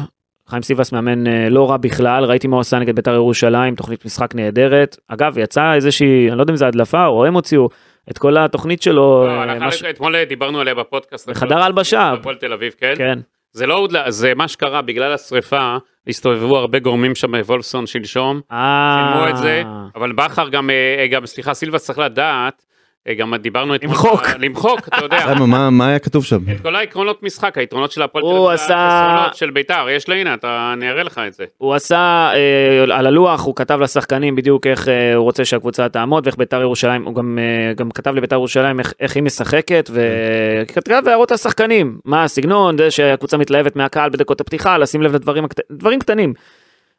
[0.47, 4.05] חיים סיבס מאמן אה, לא רע בכלל, ראיתי מה הוא עשה נגד בית"ר ירושלים, תוכנית
[4.05, 4.97] משחק נהדרת.
[5.07, 7.69] אגב, יצא איזושהי, אני לא יודע אם זה הדלפה או הם הוציאו
[8.11, 9.27] את כל התוכנית שלו.
[9.27, 11.29] לא, אה, אתמול דיברנו עליה בפודקאסט.
[11.29, 12.11] בחדר ההלבשה.
[12.11, 12.93] הפועל תל אביב, כן?
[12.97, 13.19] כן.
[13.51, 19.11] זה לא הודלף, זה מה שקרה בגלל השריפה, הסתובבו הרבה גורמים שם בוולפסון שלשום, אה...
[19.13, 19.63] צילמו את זה,
[19.95, 22.68] אבל בכר גם, אה, גם, סליחה, סילבס צריך לדעת, אה,
[23.17, 24.21] גם דיברנו אתמול, למחוק.
[24.39, 26.37] למחוק, אתה יודע, למה, מה- מה היה כתוב שם?
[26.55, 30.09] את כל העקרונות משחק, היתרונות של הפועל תל הוא אביב, עשה- החסרונות של בית"ר, יש
[30.09, 31.45] לה, הנה, אתה, אני אראה לך את זה.
[31.57, 36.27] הוא עשה אה, על הלוח, הוא כתב לשחקנים בדיוק איך אה, הוא רוצה שהקבוצה תעמוד
[36.27, 41.01] ואיך בית"ר ירושלים, הוא גם, אה, גם כתב לבית"ר ירושלים איך, איך היא משחקת וכתב
[41.07, 45.59] הערות לשחקנים, מה הסגנון, זה שהקבוצה מתלהבת מהקהל בדקות הפתיחה, לשים לב לדברים הקט...
[45.99, 46.33] קטנים.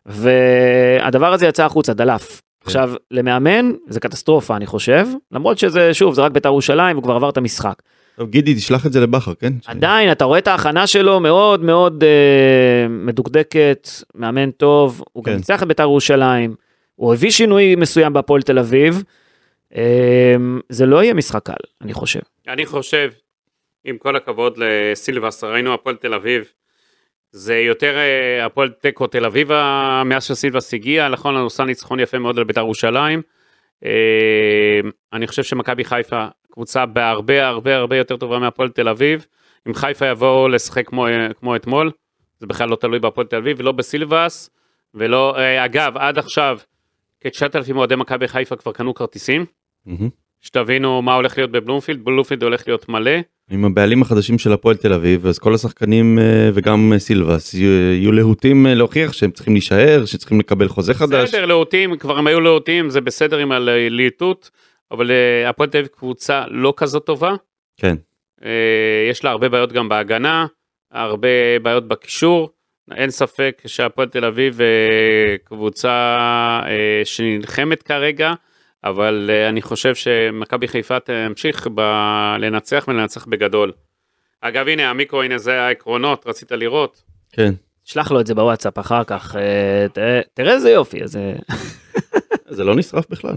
[0.07, 2.41] והדבר הזה יצא החוצה, דלף.
[2.65, 7.15] עכשיו, למאמן זה קטסטרופה, אני חושב, למרות שזה, שוב, זה רק בית"ר ירושלים, הוא כבר
[7.15, 7.83] עבר את המשחק.
[8.17, 9.53] טוב, גידי, תשלח את זה לבכר, כן?
[9.67, 15.37] עדיין, אתה רואה את ההכנה שלו מאוד מאוד אה, מדוקדקת, מאמן טוב, הוא גם כן.
[15.37, 16.55] ניצח את בית"ר ירושלים,
[16.97, 19.03] הוא הביא שינוי מסוים בהפועל תל אביב.
[19.77, 20.37] אה,
[20.69, 22.21] זה לא יהיה משחק קל, אני חושב.
[22.49, 23.11] אני חושב,
[23.85, 26.53] עם כל הכבוד לסילבס, ראינו הפועל תל אביב,
[27.33, 32.19] זה יותר אה, הפועל תיקו תל אביב ה- מאז שסילבס הגיע, נכון, עושה ניצחון יפה
[32.19, 33.23] מאוד על בית"ר ירושלים.
[33.85, 34.81] אה,
[35.13, 39.27] אני חושב שמכבי חיפה קבוצה בהרבה הרבה הרבה יותר טובה מהפועל תל אביב.
[39.69, 41.91] אם חיפה יבואו לשחק כמו, אה, כמו אתמול,
[42.39, 44.51] זה בכלל לא תלוי בהפועל תל אביב, ולא בסילבס,
[44.95, 46.59] ולא, אה, אגב, עד עכשיו,
[47.21, 49.45] כ-9,000 אוהדי מכבי חיפה כבר קנו כרטיסים.
[49.87, 50.09] מהמם.
[50.41, 53.11] שתבינו מה הולך להיות בבלומפילד, בלומפילד הולך להיות מלא.
[53.51, 58.13] עם הבעלים החדשים של הפועל תל אביב, אז כל השחקנים אה, וגם אה, סילבס יהיו
[58.13, 61.29] להוטים אה, להוכיח שהם צריכים להישאר, שצריכים לקבל חוזה חדש.
[61.29, 64.51] בסדר, להוטים, כבר הם היו להוטים, זה בסדר עם הלהיטות,
[64.91, 65.11] אבל
[65.47, 67.35] הפועל תל אביב קבוצה לא כזאת טובה.
[67.77, 67.97] כן.
[69.11, 70.47] יש לה הרבה בעיות גם בהגנה,
[70.93, 71.29] הרבה
[71.63, 72.51] בעיות בקישור.
[72.95, 74.61] אין ספק שהפועל תל אביב
[75.45, 76.17] קבוצה
[77.05, 78.33] שנלחמת כרגע,
[78.85, 83.73] אבל אה, אני חושב שמכבי חיפה תמשיך ב- לנצח ולנצח בגדול.
[84.41, 87.03] אגב, הנה, המיקרו, הנה זה העקרונות, רצית לראות?
[87.33, 87.53] כן.
[87.85, 89.99] שלח לו את זה בוואטסאפ אחר כך, אה, ת-
[90.35, 91.33] תראה איזה יופי, איזה...
[92.57, 93.35] זה לא נשרף בכלל.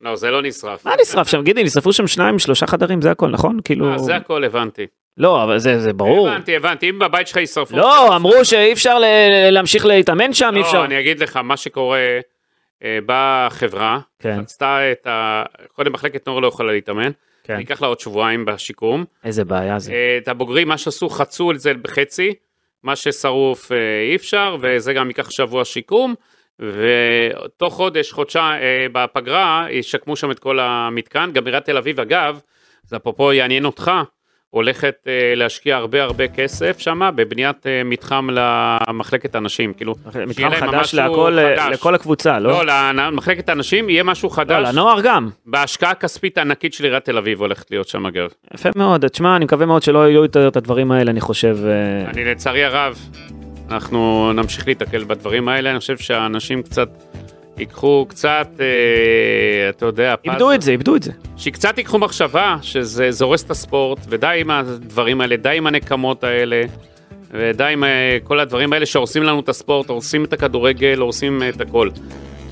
[0.00, 0.86] לא, זה לא נשרף.
[0.86, 3.58] מה נשרף שם, גידי, נשרפו שם שניים, שלושה חדרים, זה הכל, נכון?
[3.64, 3.92] כאילו...
[3.92, 4.86] אה, זה הכל הבנתי.
[5.16, 6.28] לא, אבל זה זה ברור.
[6.28, 7.76] הבנתי, הבנתי, אם בבית שלך ישרפו...
[7.76, 9.04] לא, אמרו שאי אפשר ל-
[9.50, 10.84] להמשיך להתאמן שם, אי לא, אפשר.
[10.84, 12.20] אני אגיד לך, מה שקורה, אה,
[13.06, 15.42] באה חברה, כן, רצתה את ה...
[15.72, 17.10] קודם מחלקת נוער לא יכולה להתאמן,
[17.44, 17.58] כן.
[17.58, 19.04] ייקח לה עוד שבועיים בשיקום.
[19.24, 19.92] איזה בעיה זה.
[19.92, 22.34] אה, את הבוגרים, מה שעשו, חצו את זה בחצי,
[22.82, 23.76] מה ששרוף אה,
[24.10, 26.14] אי אפשר, וזה גם ייקח שבוע שיקום,
[26.58, 31.30] ותוך חודש, חודשיים, אה, בפגרה, ישקמו שם את כל המתקן.
[31.32, 32.40] גם עיריית תל אביב, אגב,
[32.82, 33.90] זה אפרופו יעניין אותך,
[34.50, 39.94] הולכת אה, להשקיע הרבה הרבה כסף שמה בבניית אה, מתחם למחלקת הנשים, כאילו,
[40.26, 41.72] מתחם חדש משהו להכל, חדש.
[41.72, 42.66] לכל הקבוצה, לא?
[42.66, 45.28] לא, למחלקת הנשים יהיה משהו לא, חדש, לנוער גם.
[45.46, 48.28] בהשקעה כספית ענקית של עיריית תל אביב הולכת להיות שם אגב.
[48.54, 51.56] יפה מאוד, תשמע, אני מקווה מאוד שלא יהיו יותר את הדברים האלה, אני חושב.
[51.64, 52.98] אה, אני לצערי הרב,
[53.70, 56.88] אנחנו נמשיך להתקל בדברים האלה, אני חושב שהאנשים קצת
[57.60, 61.12] ייקחו קצת, אה, אתה יודע, איבדו את זה, איבדו את זה.
[61.36, 66.24] שקצת ייקחו מחשבה שזה זה הורס את הספורט, ודי עם הדברים האלה, די עם הנקמות
[66.24, 66.62] האלה,
[67.30, 71.60] ודי עם אה, כל הדברים האלה שהורסים לנו את הספורט, הורסים את הכדורגל, הורסים את
[71.60, 71.88] הכל.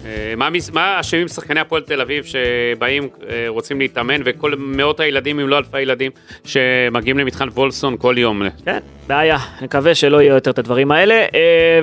[0.08, 0.34] אה,
[0.72, 5.58] מה אשמים שחקני הפועל תל אביב שבאים, אה, רוצים להתאמן, וכל מאות הילדים, אם לא
[5.58, 6.10] אלפי הילדים,
[6.44, 8.42] שמגיעים למתחם וולסון כל יום.
[8.64, 8.78] כן,
[9.08, 11.28] בעיה, נקווה שלא יהיו יותר את הדברים האלה, אה,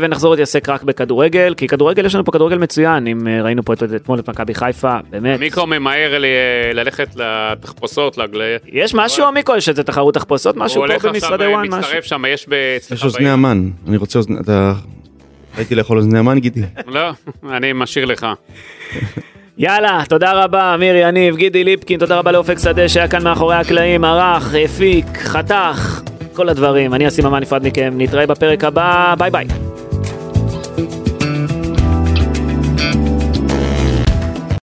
[0.01, 3.83] ונחזור להתעסק רק בכדורגל, כי כדורגל, יש לנו פה כדורגל מצוין, אם ראינו פה את-
[3.95, 5.39] אתמול את מכבי חיפה, באמת.
[5.39, 6.13] מיקרו ממהר
[6.73, 8.41] ללכת לתחפושות, לגל...
[8.65, 9.55] יש משהו, מיקו?
[9.55, 11.79] יש איזה תחרות תחפושות, משהו הוא פה הולך במשרדי עכשיו, וואן, משהו?
[11.79, 12.53] מצטרף שם, יש ב...
[12.53, 13.29] יש אצלך אוזני.
[13.29, 13.69] המן.
[13.87, 14.35] אני רוצה אוזני...
[15.57, 16.61] הייתי לאכול אוזני המן, גידי.
[16.87, 17.09] לא,
[17.49, 18.27] אני משאיר לך.
[19.57, 24.03] יאללה, תודה רבה, אמיר יניב, גידי ליפקין, תודה רבה לאופק שדה שהיה כאן מאחורי הקלעים,
[24.03, 26.01] ערך, הפיק, חתך,
[26.33, 26.93] כל הדברים.
[26.93, 29.74] אני השם אמן נפרד מכם, נתראה בפרק הבא, ביי ביי.